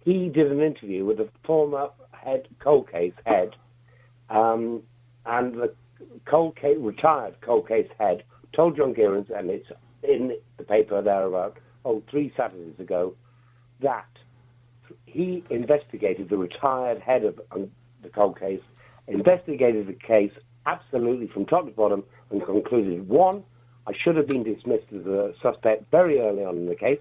[0.03, 3.55] He did an interview with a former head cold case head,
[4.29, 4.83] um,
[5.25, 5.73] and the
[6.25, 9.69] cold case retired cold case head told John Gearans, and it's
[10.03, 13.15] in the paper there about oh three Saturdays ago,
[13.81, 14.07] that
[15.05, 17.71] he investigated the retired head of um,
[18.03, 18.61] the cold case,
[19.07, 20.31] investigated the case
[20.65, 23.43] absolutely from top to bottom and concluded one,
[23.87, 26.99] I should have been dismissed as a suspect very early on in the case.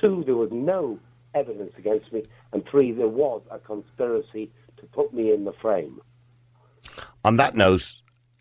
[0.00, 0.98] Two, there was no
[1.34, 2.22] evidence against me.
[2.52, 6.00] And three, there was a conspiracy to put me in the frame.
[7.24, 7.92] On that note,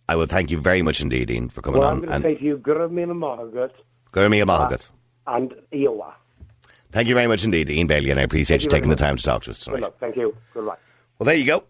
[0.09, 1.97] I will thank you very much indeed, Ian, for coming well, on.
[1.97, 3.75] I'm going to say to you, Gurmila Margaret.
[4.13, 4.87] Margaret.
[5.27, 6.15] Uh, and Iowa.
[6.91, 8.97] Thank you very much indeed, Ian Bailey, and I appreciate Thank you you taking the
[8.97, 9.77] time to talk to us tonight.
[9.77, 9.99] Good luck.
[9.99, 10.35] Thank you.
[10.53, 10.79] Good luck.
[11.17, 11.63] Well, there you go.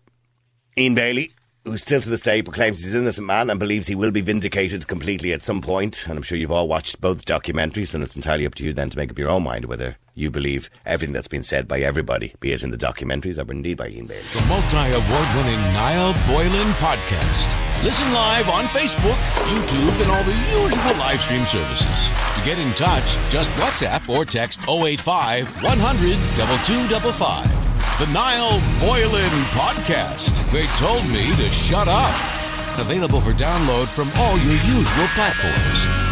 [0.77, 1.31] Ian Bailey,
[1.63, 4.21] who still to this day proclaims he's an innocent man and believes he will be
[4.21, 6.07] vindicated completely at some point.
[6.07, 8.89] And I'm sure you've all watched both documentaries, and it's entirely up to you then
[8.89, 12.33] to make up your own mind whether you believe everything that's been said by everybody,
[12.39, 14.21] be it in the documentaries or indeed by Ian Bailey.
[14.33, 17.55] The multi award winning Niall Boylan podcast.
[17.83, 19.17] Listen live on Facebook,
[19.49, 22.09] YouTube, and all the usual live stream services.
[22.35, 27.60] To get in touch, just WhatsApp or text 085 100 2255.
[28.01, 30.33] The Niall Boylan Podcast.
[30.51, 32.09] They told me to shut up.
[32.79, 36.10] Available for download from all your usual platforms.